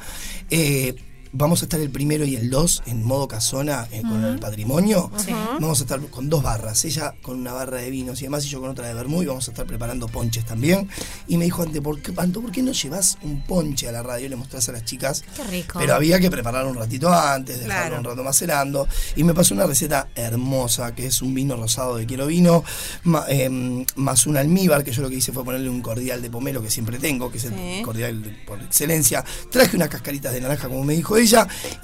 [0.49, 0.95] Eh,
[1.33, 5.11] vamos a estar el primero y el dos en modo casona eh, con el patrimonio.
[5.17, 5.31] Sí.
[5.31, 8.49] Vamos a estar con dos barras, ella con una barra de vinos y demás, y
[8.49, 10.89] yo con otra de vermú, y vamos a estar preparando ponches también.
[11.27, 14.03] Y me dijo, Ante, ¿por qué, Anto, ¿por qué no llevas un ponche a la
[14.03, 15.23] radio y le mostrás a las chicas?
[15.35, 15.79] Qué rico.
[15.79, 17.97] Pero había que preparar un ratito antes, dejarlo Claro.
[17.99, 18.87] un rato macerando.
[19.15, 22.63] Y me pasó una receta hermosa, que es un vino rosado de quiero vino,
[23.03, 26.29] ma- em, más un almíbar, que yo lo que hice fue ponerle un cordial de
[26.29, 29.23] pomelo que siempre tengo, que es el cordial por excelencia.
[29.49, 31.17] Traje unas cascaritas de naranja, como me dijo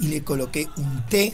[0.00, 1.32] y le coloqué un té.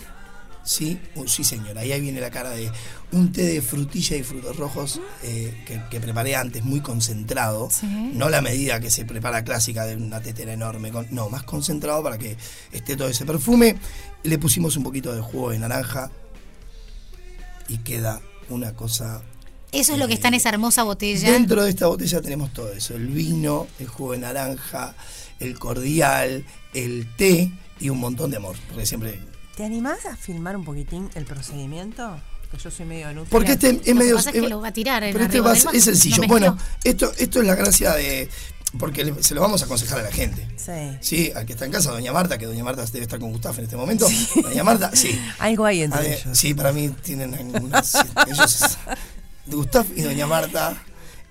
[0.66, 2.70] Sí, sí señora, y ahí viene la cara de
[3.12, 7.68] un té de frutilla y frutos rojos eh, que, que preparé antes, muy concentrado.
[7.70, 7.86] Sí.
[8.14, 12.02] No la medida que se prepara clásica de una tetera enorme, con- no, más concentrado
[12.02, 12.38] para que
[12.72, 13.76] esté todo ese perfume.
[14.22, 16.10] Le pusimos un poquito de jugo de naranja
[17.68, 19.22] y queda una cosa.
[19.70, 21.30] Eso es lo que está en esa hermosa botella.
[21.30, 24.94] Dentro de esta botella tenemos todo eso: el vino, el jugo de naranja,
[25.40, 28.56] el cordial, el té y un montón de amor.
[28.68, 29.20] Porque siempre.
[29.56, 32.20] ¿Te animás a filmar un poquitín el procedimiento?
[32.50, 33.28] Que yo soy medio inútil.
[33.30, 34.16] Porque este es Lo que medio.
[34.16, 36.22] pasa es que lo va a tirar en Pero este va- es sencillo.
[36.28, 38.28] Bueno, esto, esto es la gracia de.
[38.78, 40.48] Porque se lo vamos a aconsejar a la gente.
[40.56, 40.98] Sí.
[41.00, 43.56] Sí, al que está en casa, doña Marta, que doña Marta debe estar con Gustavo
[43.58, 44.08] en este momento.
[44.42, 45.16] Doña Marta, sí.
[45.38, 46.36] Algo hay entre A ver, ellos.
[46.38, 47.94] Sí, para mí tienen algunas.
[48.26, 48.78] ellos
[49.46, 50.76] Gustavo y doña Marta.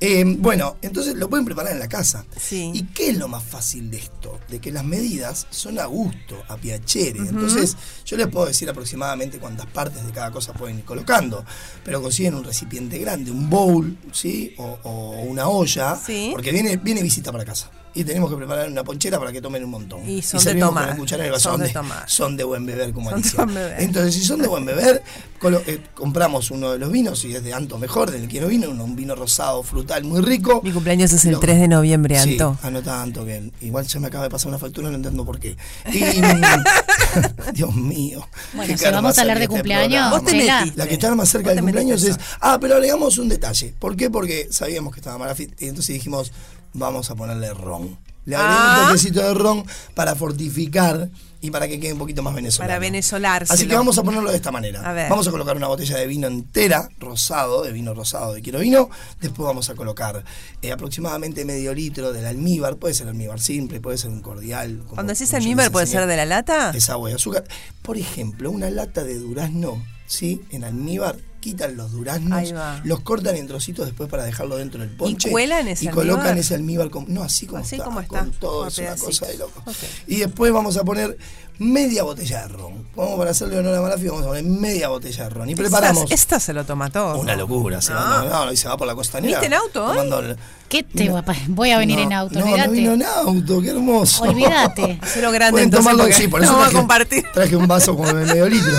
[0.05, 2.25] Eh, bueno, entonces lo pueden preparar en la casa.
[2.37, 2.71] Sí.
[2.73, 4.37] ¿Y qué es lo más fácil de esto?
[4.49, 7.19] De que las medidas son a gusto, a piacere.
[7.19, 11.45] Entonces, yo les puedo decir aproximadamente cuántas partes de cada cosa pueden ir colocando.
[11.85, 14.53] Pero consiguen un recipiente grande, un bowl, ¿sí?
[14.57, 15.95] O, o una olla.
[15.95, 16.31] Sí.
[16.33, 17.71] Porque viene, viene visita para casa.
[17.95, 20.09] Y tenemos que preparar una ponchera para que tomen un montón.
[20.09, 20.83] Y son de servimos tomar.
[20.85, 21.49] con el cuchara en el vaso.
[21.51, 22.09] Son de de- tomar.
[22.09, 23.45] son de buen beber como Son de Alicia.
[23.45, 23.81] beber.
[23.81, 25.03] Entonces, si son de buen beber,
[25.39, 28.69] colo- eh, compramos uno de los vinos, y es de Anto mejor, del quiero vino,
[28.69, 30.61] un, un vino rosado, frutal, muy rico.
[30.63, 32.57] Mi cumpleaños es el Lo- 3 de noviembre, Sí, Anto.
[32.63, 35.55] anota Anto, que igual ya me acaba de pasar una factura, no entiendo por qué.
[35.91, 35.99] Y,
[37.53, 38.27] Dios mío.
[38.53, 40.09] Bueno, si vamos va a hablar de este cumpleaños.
[40.11, 40.45] Vos te.
[40.75, 42.17] La que está más cerca del cumpleaños es.
[42.41, 43.73] Ah, pero agregamos un detalle.
[43.77, 44.09] ¿Por qué?
[44.09, 46.31] Porque sabíamos que estaba Malafit y entonces dijimos,
[46.73, 47.97] vamos a ponerle ron.
[48.25, 48.77] Le Ah.
[48.83, 49.65] un toquecito de ron
[49.95, 51.09] para fortificar
[51.41, 52.69] y para que quede un poquito más venezolano.
[52.69, 53.53] Para venezolárselo.
[53.53, 54.79] Así que vamos a ponerlo de esta manera.
[54.89, 55.09] A ver.
[55.09, 58.89] Vamos a colocar una botella de vino entera, rosado, de vino rosado de quiero vino.
[59.19, 60.23] Después vamos a colocar
[60.61, 62.77] eh, aproximadamente medio litro del almíbar.
[62.77, 64.83] Puede ser almíbar simple, puede ser un cordial.
[64.87, 66.71] Cuando decís almíbar, ¿puede ser de la lata?
[66.73, 67.43] Es agua y azúcar.
[67.81, 70.41] Por ejemplo, una lata de durazno, ¿sí?
[70.49, 72.53] En almíbar, quitan los duraznos,
[72.85, 75.29] los cortan en trocitos después para dejarlo dentro del ponche.
[75.29, 76.37] cuelan ese Y colocan almíbar?
[76.37, 79.25] ese almíbar, con, no así como Así está, como está, con todo, es una cosa
[79.27, 79.61] de loco.
[80.07, 81.17] Y después vamos a poner
[81.59, 82.87] media botella de ron.
[82.95, 85.49] Vamos para hacerle honor a Malafi, vamos a poner media botella de ron.
[85.49, 87.19] Y preparamos Esta, se lo toma todo.
[87.19, 87.81] una locura.
[87.81, 87.99] Se, No.
[87.99, 89.39] va, no, no, y se va por la costanera.
[89.39, 90.37] ¿Viste en auto el-
[90.69, 92.67] ¿Qué te va a pa- Voy a venir No, en auto, no, olvídate.
[92.67, 94.23] no vino en auto, qué hermoso.
[94.23, 94.97] Olvídate.
[95.01, 97.23] Hacelo grande Pueden entonces tomarlo, sí, por no vamos a traje, compartir.
[97.33, 98.73] traje un vaso como de medio litro.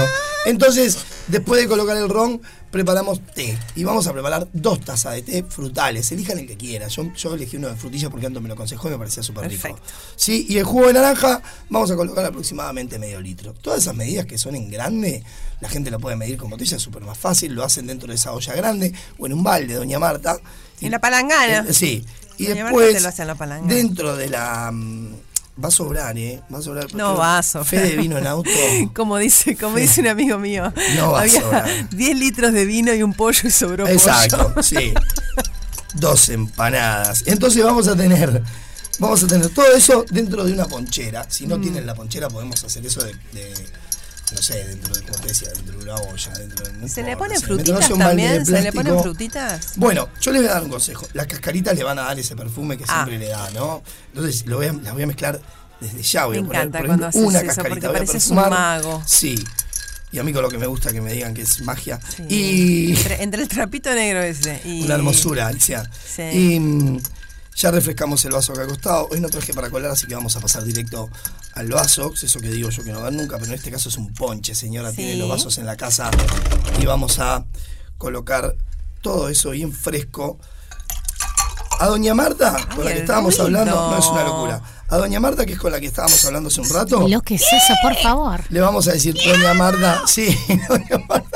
[0.45, 2.41] Entonces, después de colocar el ron,
[2.71, 3.57] preparamos té.
[3.77, 6.11] Y vamos a preparar dos tazas de té frutales.
[6.13, 6.89] Elijan el que quieran.
[6.89, 9.49] Yo, yo elegí uno de frutillas porque Anto me lo aconsejó y me parecía súper
[9.49, 9.79] rico.
[10.17, 13.55] Sí, y el jugo de naranja vamos a colocar aproximadamente medio litro.
[13.55, 15.23] Todas esas medidas que son en grande,
[15.61, 17.55] la gente lo puede medir con botella, es súper más fácil.
[17.55, 20.37] Lo hacen dentro de esa olla grande o en un balde, doña Marta.
[20.81, 21.67] En la palangana.
[21.69, 22.05] Eh, sí.
[22.39, 23.73] Y Doña Marta después, lo la palangana.
[23.73, 24.73] dentro de la...
[25.63, 26.43] Va a sobrar, ¿eh?
[26.53, 26.93] Va a sobrar.
[26.95, 27.67] No va a sobrar.
[27.69, 28.51] Fede vino en auto.
[28.95, 30.73] Como dice, como dice un amigo mío.
[30.97, 31.89] No va a sobrar.
[31.91, 34.63] 10 litros de vino y un pollo y sobró Exacto, pollo.
[34.65, 34.93] sí.
[35.95, 37.23] Dos empanadas.
[37.27, 38.43] Entonces vamos a tener,
[38.99, 41.25] vamos a tener todo eso dentro de una ponchera.
[41.31, 41.63] Si no Mm.
[41.63, 43.55] tienen la ponchera, podemos hacer eso de, de,
[44.35, 46.73] no sé, dentro de, como decía, dentro de una olla, dentro de.
[46.75, 48.45] no ¿Se le ponen frutitas un también?
[48.45, 49.73] ¿Se le ponen frutitas?
[49.77, 51.07] Bueno, yo les voy a dar un consejo.
[51.13, 53.05] Las cascaritas le van a dar ese perfume que Ah.
[53.05, 53.83] siempre le da, ¿no?
[54.15, 55.41] Entonces lo voy a- las voy a mezclar
[55.81, 56.27] desde ya.
[56.27, 57.89] Voy Me a poner, encanta por cuando ejemplo, haces una eso, cascarita.
[57.89, 59.03] porque pareces un mago.
[59.07, 59.45] Sí.
[60.13, 61.99] Y a mí con lo que me gusta que me digan que es magia.
[62.17, 62.23] Sí.
[62.29, 64.85] Y Entre, entre el trapito negro ese y...
[64.85, 65.91] una hermosura, Alicia.
[66.15, 66.23] Sí.
[66.23, 67.01] Y mm,
[67.57, 69.09] ya refrescamos el vaso acá acostado.
[69.11, 71.09] Hoy no traje para colar, así que vamos a pasar directo
[71.55, 72.13] al vaso.
[72.15, 74.13] Es eso que digo yo que no dan nunca, pero en este caso es un
[74.13, 74.91] ponche, señora.
[74.91, 74.97] Sí.
[74.97, 76.11] Tiene los vasos en la casa.
[76.81, 77.45] Y vamos a
[77.99, 78.57] colocar
[79.01, 80.39] todo eso bien fresco.
[81.81, 83.47] A doña Marta, con la que estábamos lindo.
[83.61, 84.63] hablando, no es una locura.
[84.89, 87.09] A doña Marta, que es con la que estábamos hablando hace un rato.
[87.09, 88.41] Lo que es eso, por favor.
[88.49, 90.37] Le vamos a decir, doña Marta, sí,
[90.69, 91.34] doña Marta.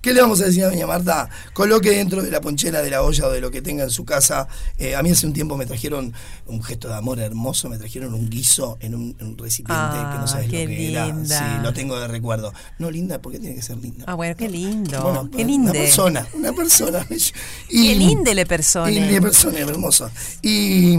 [0.00, 1.28] ¿Qué le vamos a decir a doña Marta?
[1.52, 4.06] Coloque dentro de la ponchera de la olla o de lo que tenga en su
[4.06, 4.48] casa.
[4.78, 6.14] Eh, a mí hace un tiempo me trajeron
[6.46, 10.18] un gesto de amor hermoso, me trajeron un guiso en un, en un recipiente que
[10.18, 11.06] no Ah, sabes lo que era.
[11.06, 11.38] linda.
[11.38, 12.52] Sí, lo tengo de recuerdo.
[12.78, 14.06] No, linda, ¿por qué tiene que ser linda?
[14.08, 15.02] Ah, bueno, qué lindo.
[15.02, 15.72] Bueno, qué Una lindo.
[15.72, 17.06] persona, una persona.
[17.68, 18.90] Qué linda le persona.
[18.90, 20.10] Y le persona, hermosa.
[20.40, 20.94] Y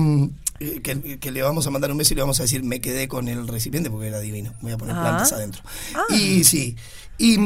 [0.60, 2.80] eh, que, que le vamos a mandar un beso y le vamos a decir, me
[2.82, 4.54] quedé con el recipiente porque era divino.
[4.62, 5.02] Voy a poner Ah.
[5.02, 5.64] plantas adentro.
[5.96, 6.04] Ah.
[6.14, 6.76] Y sí.
[7.22, 7.38] Y,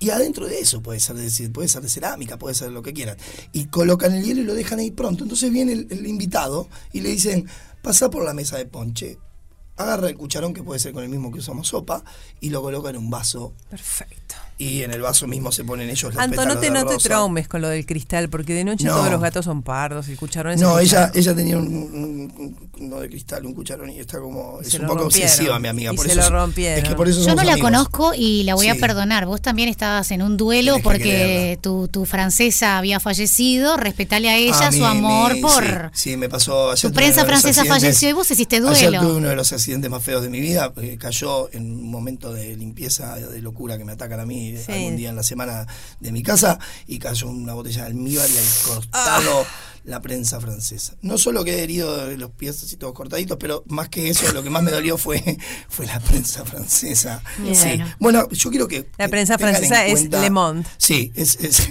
[0.00, 2.92] y adentro de eso puede ser, de, puede ser de cerámica, puede ser lo que
[2.92, 3.16] quieran.
[3.52, 5.22] Y colocan el hielo y lo dejan ahí pronto.
[5.22, 7.46] Entonces viene el, el invitado y le dicen,
[7.82, 9.18] pasa por la mesa de ponche,
[9.76, 12.02] agarra el cucharón que puede ser con el mismo que usamos sopa
[12.40, 13.54] y lo coloca en un vaso.
[13.70, 14.21] Perfecto.
[14.62, 16.96] Y en el vaso mismo se ponen ellos los Anto, no te, de no te
[16.98, 18.94] traumes con lo del cristal, porque de noche No.
[18.96, 22.32] todos los gatos son pardos, el cucharón es No, el ella, ella tenía un, un-
[22.38, 24.58] un- no de cristal, un cucharón y está como.
[24.62, 25.30] Y Es un poco rompieron.
[25.30, 25.92] obsesiva, mi amiga.
[25.92, 26.82] Y por se eso lo rompieron.
[26.82, 27.60] Es que por eso Yo no la amigos.
[27.70, 29.26] conozco y la voy a perdonar.
[29.26, 33.76] Vos también estabas en un duelo Tenés porque tu, tu francesa había fallecido.
[33.76, 35.90] Respetale a ella A mí su amor por.
[35.94, 36.70] Sí, sí, me pasó.
[36.72, 39.00] ayer Tu prensa francesa falleció y vos hiciste Ayer duelo.
[39.00, 40.72] tuve uno de los accidentes más feos de mi vida.
[40.98, 44.72] cayó en un momento de limpieza, de locura que me atacan a mí Sí.
[44.72, 45.66] algún día en la semana
[46.00, 46.58] de mi casa.
[46.86, 49.46] Y cayó una botella de almíbar y al cortado.
[49.84, 50.94] La prensa francesa.
[51.02, 54.44] No solo quedé herido de los pies así todos cortaditos, pero más que eso, lo
[54.44, 55.20] que más me dolió fue,
[55.68, 57.20] fue la prensa francesa.
[57.38, 57.56] Bien.
[57.56, 57.80] Sí.
[57.98, 58.88] Bueno, yo quiero que.
[58.96, 60.68] La prensa francesa es cuenta- Le Monde.
[60.78, 61.68] Sí, es, es,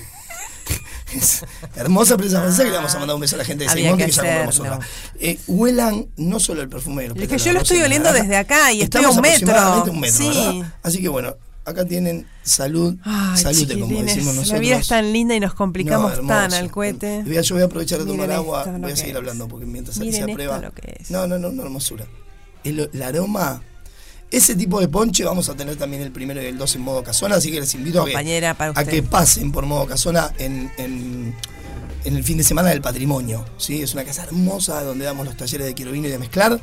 [1.16, 3.70] es hermosa prensa francesa que le vamos a mandar un beso a la gente de
[3.70, 4.80] Simón que, que ya compramos otra.
[5.20, 8.36] Eh, huelan no solo el perfume de los Es que yo lo estoy oliendo desde
[8.36, 9.84] acá y estoy a estamos un metro.
[9.92, 10.72] un metro.
[10.84, 14.50] Así que bueno, acá tienen salud, Ay, salute como decimos nosotros.
[14.54, 17.24] La vida es tan linda y nos complicamos No, tan al cohete.
[17.38, 20.00] A- Yo voy a aprovechar de tomar agua, esto, voy a seguir hablando porque mientras
[20.00, 20.72] Alicia prueba.
[21.10, 22.06] No, no, no, una hermosura.
[22.64, 23.62] El, el aroma,
[24.30, 27.04] ese tipo de ponche vamos a tener también el primero y el 2 en modo
[27.04, 28.12] casona, así que les invito a que,
[28.80, 31.36] a pasen por modo casona en, en,
[32.06, 33.46] en el fin de semana del patrimonio.
[33.58, 33.82] ¿sí?
[33.82, 36.60] Es una casa hermosa donde damos los talleres de quiero vino y de mezclar.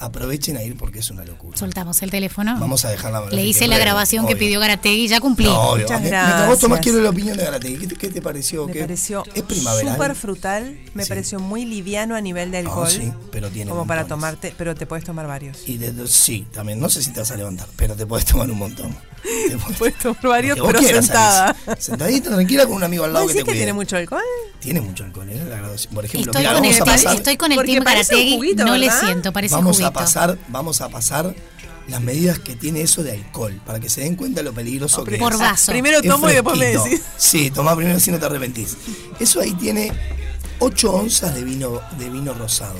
[0.00, 1.56] Aprovechen a ir porque es una locura.
[1.58, 2.56] Soltamos el teléfono.
[2.58, 5.46] Vamos a dejarla Le hice la grabación que pidió Garategui, ya cumplí.
[5.46, 5.82] No, obvio.
[5.84, 6.80] Muchas Me- Mientras vos tomás, gracias.
[6.82, 7.76] quiero la opinión de Garategui.
[7.78, 8.66] ¿Qué te, qué te pareció?
[8.66, 9.92] Me ¿Qué- pareció es primavera.
[9.92, 12.88] súper frutal, me pareció muy liviano a nivel de alcohol.
[12.90, 15.68] sí, pero tiene Como para tomarte, pero te puedes tomar varios.
[15.68, 16.78] Y de, sí, también.
[16.80, 18.96] No sé si te vas a levantar, pero te puedes tomar un montón.
[19.78, 21.56] Puedes, tomar varios, pero quieras, sentada.
[21.66, 21.82] Alice.
[21.82, 23.58] Sentadita, tranquila, con un amigo al lado ¿Vos que te que cuide.
[23.58, 24.22] tiene mucho alcohol?
[24.60, 25.42] Tiene mucho alcohol, ¿eh?
[25.48, 25.58] La.
[25.92, 28.36] Por ejemplo, Estoy mira, con, el vamos a team, pasar, estoy con el team Garategui,
[28.36, 29.88] juguito, no le siento, parece vamos juguito.
[29.88, 31.34] a pasar, vamos a pasar
[31.88, 35.16] las medidas que tiene eso de alcohol, para que se den cuenta lo peligroso que
[35.18, 35.38] Por es.
[35.38, 35.72] vaso.
[35.72, 37.00] Primero tomo y después me decís.
[37.16, 38.76] Sí, toma primero si no te arrepentís.
[39.18, 39.92] Eso ahí tiene
[40.58, 42.76] 8 onzas de vino, de vino rosado.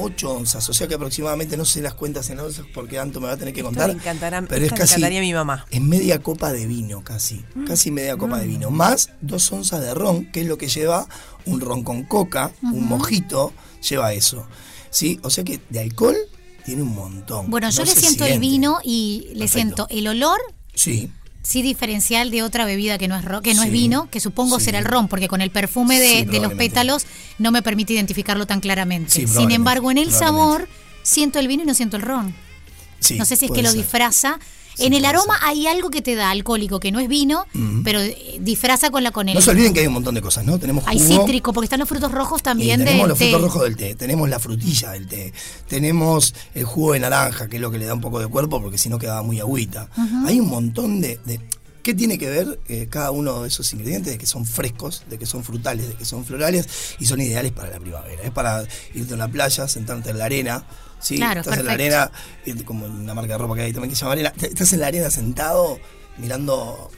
[0.00, 3.26] 8 onzas, o sea que aproximadamente no sé las cuentas en onzas porque Anto me
[3.28, 3.88] va a tener que Esto contar.
[3.88, 5.66] le encantará, pero es casi encantaría a mi mamá.
[5.70, 9.94] es media copa de vino casi, casi media copa de vino, más dos onzas de
[9.94, 11.06] ron, que es lo que lleva
[11.46, 13.52] un ron con coca, un mojito,
[13.88, 14.46] lleva eso.
[14.90, 15.20] ¿Sí?
[15.22, 16.16] O sea que de alcohol
[16.64, 17.48] tiene un montón.
[17.50, 19.48] Bueno, yo le siento el vino y le Perfecto.
[19.54, 20.38] siento el olor,
[20.74, 21.10] Sí,
[21.42, 24.58] sí diferencial de otra bebida que no es ro- que no es vino, que supongo
[24.58, 24.66] Sí.
[24.66, 27.06] será el ron, porque con el perfume de, Sí, de los pétalos
[27.38, 29.26] no me permite identificarlo tan claramente.
[29.26, 30.68] Sin embargo, en el sabor
[31.02, 32.34] siento el vino y no siento el ron.
[33.16, 34.38] no sé si es que lo disfraza.
[34.78, 37.44] En el aroma hay algo que te da alcohólico, que no es vino,
[37.84, 39.34] pero eh, disfraza con la con el.
[39.34, 40.58] No se olviden que hay un montón de cosas, ¿no?
[40.58, 43.30] Tenemos Hay jugo, cítrico, porque están los frutos rojos y también tenemos del los té.
[43.30, 45.32] frutos rojos del té, tenemos la frutilla del té,
[45.68, 48.60] tenemos el jugo de naranja, que es lo que le da un poco de cuerpo,
[48.60, 49.88] porque si no quedaba muy agüita.
[50.26, 51.40] Hay un montón de, de-
[51.82, 54.12] ¿Qué tiene que ver eh, cada uno de esos ingredientes?
[54.12, 56.66] De que son frescos, de que son frutales, de que son florales
[56.98, 58.22] y son ideales para la primavera.
[58.22, 58.64] Es para
[58.94, 60.64] irte a una playa, sentarte en la arena.
[61.00, 61.16] ¿Sí?
[61.16, 62.10] Claro, estás en la arena,
[62.44, 64.32] irte como en una marca de ropa que hay también que se llama arena.
[64.40, 65.78] Estás en la arena sentado
[66.18, 66.90] mirando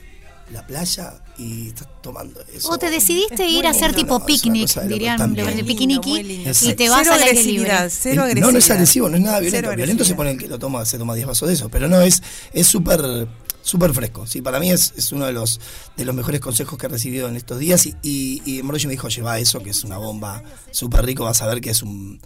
[0.51, 2.69] la playa y estás tomando eso.
[2.69, 6.73] O te decidiste ir a hacer No, tipo no, picnic, dirían los de piquiniqui, y
[6.73, 7.89] te vas Cero al aire agresividad, libre.
[7.89, 8.71] cero Eh, no, no es agresividad.
[8.75, 9.75] agresivo, no es nada violento.
[9.75, 12.01] Violento se pone el que lo toma, se toma 10 vasos de eso, pero no,
[12.01, 13.27] es es súper
[13.63, 14.27] súper fresco.
[14.27, 15.59] Sí, para mí es, es uno de los
[15.97, 19.07] de los mejores consejos que he recibido en estos días y, y, y me dijo,
[19.07, 22.19] lleva eso, que es una bomba súper rico, vas a ver que es un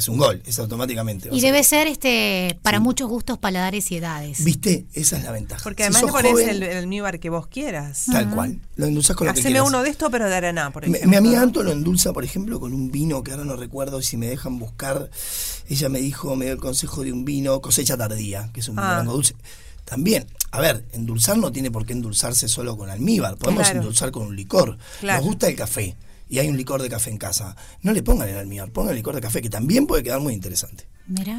[0.00, 1.28] es un gol, es automáticamente.
[1.32, 4.42] Y debe ser este para muchos gustos, paladares y edades.
[4.44, 4.86] ¿Viste?
[4.94, 5.62] Esa es la ventaja.
[5.62, 8.06] Porque Si además sos le pones joven, el, el almíbar que vos quieras.
[8.10, 8.58] Tal cual.
[8.76, 9.68] Lo endulzás con lo que Haceme quieras.
[9.68, 11.10] uno de esto, pero de araná, por Mi, ejemplo.
[11.10, 14.16] mi amiga Anto lo endulza, por ejemplo, con un vino que ahora no recuerdo si
[14.16, 15.10] me dejan buscar.
[15.68, 18.76] Ella me dijo, me dio el consejo de un vino cosecha tardía, que es un
[18.76, 18.94] vino Ah.
[18.96, 19.34] blanco dulce.
[19.84, 23.36] También, a ver, endulzar no tiene por qué endulzarse solo con almíbar.
[23.36, 23.80] Podemos Claro.
[23.80, 24.78] endulzar con un licor.
[25.00, 25.18] Claro.
[25.18, 25.96] Nos gusta el café
[26.30, 27.56] y hay un licor de café en casa.
[27.82, 30.32] No le pongan el almíbar, pongan el licor de café, que también puede quedar muy
[30.32, 30.86] interesante.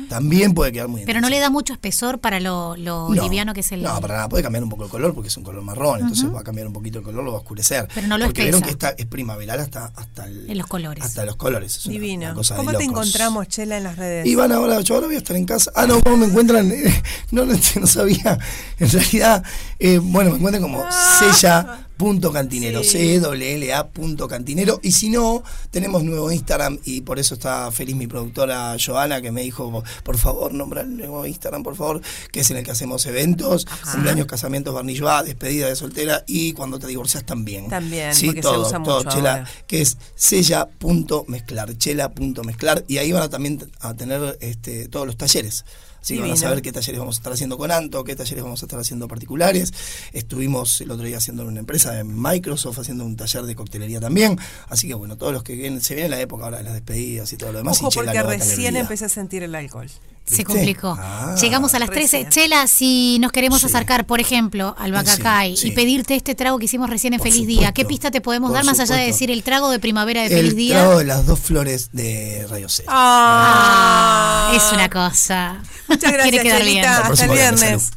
[0.10, 3.54] También puede quedar muy Pero no le da mucho espesor para lo, lo No, liviano
[3.54, 3.82] que es el.
[3.84, 6.34] No, para nada, puede cambiar un poco el color porque es un color marrón, entonces
[6.34, 7.88] va a cambiar un poquito el color, lo va a oscurecer.
[7.94, 8.78] Pero no lo Porque vieron espesa.
[8.78, 11.04] que está, es primaveral hasta, hasta, el- En los colores.
[11.04, 11.78] hasta los colores.
[11.78, 12.26] Es Divino.
[12.26, 14.26] una cosa de ¿Cómo te encontramos, Chela, en las redes?
[14.28, 15.72] Y van ahora, yo ahora voy a estar en casa.
[15.76, 16.72] Ah, no, ¿cómo me encuentran?
[17.32, 18.38] No, no, no sabía.
[18.78, 19.44] En realidad,
[19.80, 20.84] eh, bueno, me encuentran como
[21.20, 24.80] sella.cantinero, C-L-L-A.cantinero.
[24.84, 29.32] Y si no, tenemos nuevo Instagram y por eso está feliz mi productora Joana que
[29.32, 29.61] me dijo,
[30.04, 32.02] por favor, nombra el nuevo Instagram, por favor,
[32.32, 36.80] que es en el que hacemos eventos, cumpleaños, casamientos, barnilloa, despedida de soltera y cuando
[36.80, 37.70] te divorcias también.
[37.70, 39.50] También, sí, porque se todo, usa todo, mucho Chela, ahora.
[39.68, 45.66] que es sella.mezclar, chela.mezclar, y ahí van a también a tener este, todos los talleres.
[46.02, 48.44] Así que van a saber qué talleres vamos a estar haciendo con Anto, qué talleres
[48.44, 49.72] vamos a estar haciendo particulares.
[50.14, 54.00] Estuvimos el otro día haciendo en una empresa de Microsoft, haciendo un taller de coctelería
[54.00, 54.40] también.
[54.68, 57.32] Así que bueno, todos los que vienen, se viene la época ahora de las despedidas
[57.34, 57.78] y todo lo demás.
[57.78, 59.90] Ojo, y porque recién empecé a sentir el alcohol.
[60.26, 60.98] Se complicó.
[60.98, 62.18] Ah, Llegamos a las 13.
[62.24, 62.30] recién.
[62.30, 65.70] Chela, si nos queremos acercar, por ejemplo, al Bacacay sí.
[65.70, 68.54] y pedirte este trago que hicimos recién en Por Feliz Día, ¿qué pista te podemos
[68.54, 70.76] dar más allá de decir el trago de primavera de Feliz El Día?
[70.80, 72.86] trago de las dos flores de Radio C.
[72.88, 75.62] Ah, es una cosa.
[75.90, 76.84] Muchas gracias, Quiere quedar bien.
[76.84, 76.92] Chelita.
[76.92, 77.92] Hasta el próximo viernes, viernes.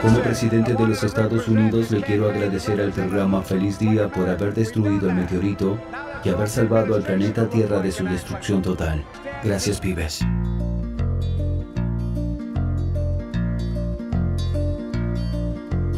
[0.00, 4.54] Como presidente de los Estados Unidos le quiero agradecer al programa Feliz Día por haber
[4.54, 5.76] destruido el meteorito
[6.24, 9.04] y haber salvado al planeta Tierra de su destrucción total.
[9.42, 10.20] Gracias, pibes.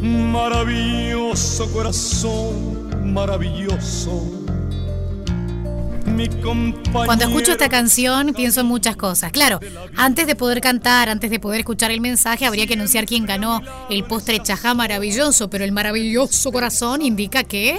[0.01, 4.41] Maravilloso corazón, maravilloso.
[6.05, 7.05] Mi compañero.
[7.05, 9.31] Cuando escucho esta canción pienso en muchas cosas.
[9.31, 9.59] Claro,
[9.95, 13.61] antes de poder cantar, antes de poder escuchar el mensaje, habría que anunciar quién ganó
[13.89, 17.77] el postre chajá maravilloso, pero el maravilloso corazón indica que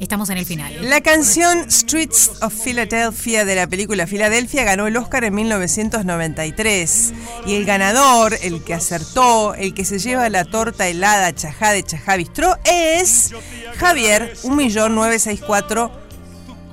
[0.00, 0.72] estamos en el final.
[0.88, 7.12] La canción Streets of Philadelphia de la película Filadelfia ganó el Oscar en 1993.
[7.46, 11.82] Y el ganador, el que acertó, el que se lleva la torta helada chajá de
[11.82, 13.32] Chajá Bistró es
[13.76, 16.03] Javier 1.964.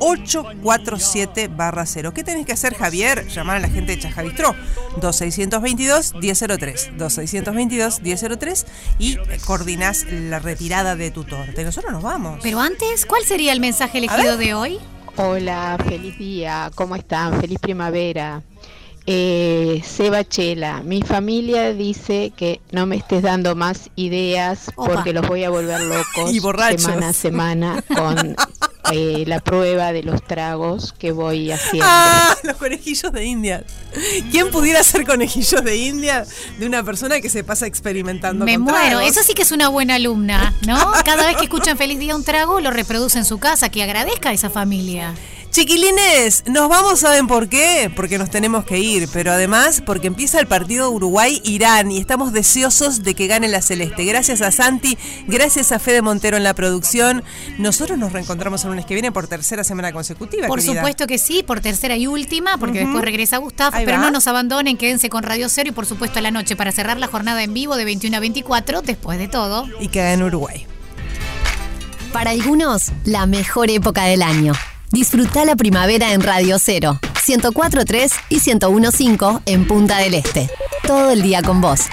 [0.02, 2.14] 847-0.
[2.14, 3.28] ¿Qué tenés que hacer, Javier?
[3.28, 4.56] Llamar a la gente de Chajá Bistró.
[4.99, 6.97] 2622-1003.
[6.97, 8.66] 2622-1003
[8.99, 11.62] y eh, coordinás la retirada de tu torta.
[11.62, 12.39] Y nosotros nos vamos.
[12.41, 14.80] Pero antes, ¿cuál sería el mensaje elegido de hoy?
[15.18, 17.39] Hola, feliz día, ¿cómo están?
[17.41, 18.41] Feliz primavera.
[19.08, 24.93] Eh, Seba Chela, mi familia dice que no me estés dando más ideas Opa.
[24.93, 25.82] porque los voy a volver
[26.16, 26.84] locos Y borrachos.
[26.84, 28.36] semana a semana con
[28.92, 31.86] eh, la prueba de los tragos que voy haciendo.
[31.88, 33.64] Ah, los conejillos de India.
[34.32, 36.26] ¿Quién pudiera ser conejillos de India
[36.58, 38.80] de una persona que se pasa experimentando Me con muero.
[38.80, 39.06] tragos?
[39.06, 40.92] Eso sí que es una buena alumna, ¿no?
[41.06, 43.70] Cada vez que escuchan Feliz Día un trago, lo reproduce en su casa.
[43.70, 45.14] Que agradezca a esa familia.
[45.52, 47.91] Chiquilines, nos vamos, ¿saben por qué?
[47.93, 53.04] Porque nos tenemos que ir, pero además porque empieza el partido Uruguay-Irán y estamos deseosos
[53.04, 54.06] de que gane la Celeste.
[54.06, 54.97] Gracias a Santi,
[55.28, 57.22] gracias a Fede Montero en la producción.
[57.58, 60.47] Nosotros nos reencontramos el lunes que viene por tercera semana consecutiva.
[60.47, 60.76] Por querida.
[60.76, 63.76] supuesto que sí, por tercera y última, porque después regresa Gustavo.
[63.84, 66.72] Pero no nos abandonen, quédense con Radio Cero y por supuesto a la noche para
[66.72, 69.68] cerrar la jornada en vivo de 21 a 24, después de todo.
[69.82, 70.66] Y que gane Uruguay.
[72.14, 74.54] Para algunos, la mejor época del año.
[74.92, 80.50] Disfruta la primavera en Radio Cero, 104.3 y 101.5 en Punta del Este.
[80.86, 81.84] todo el día con vos.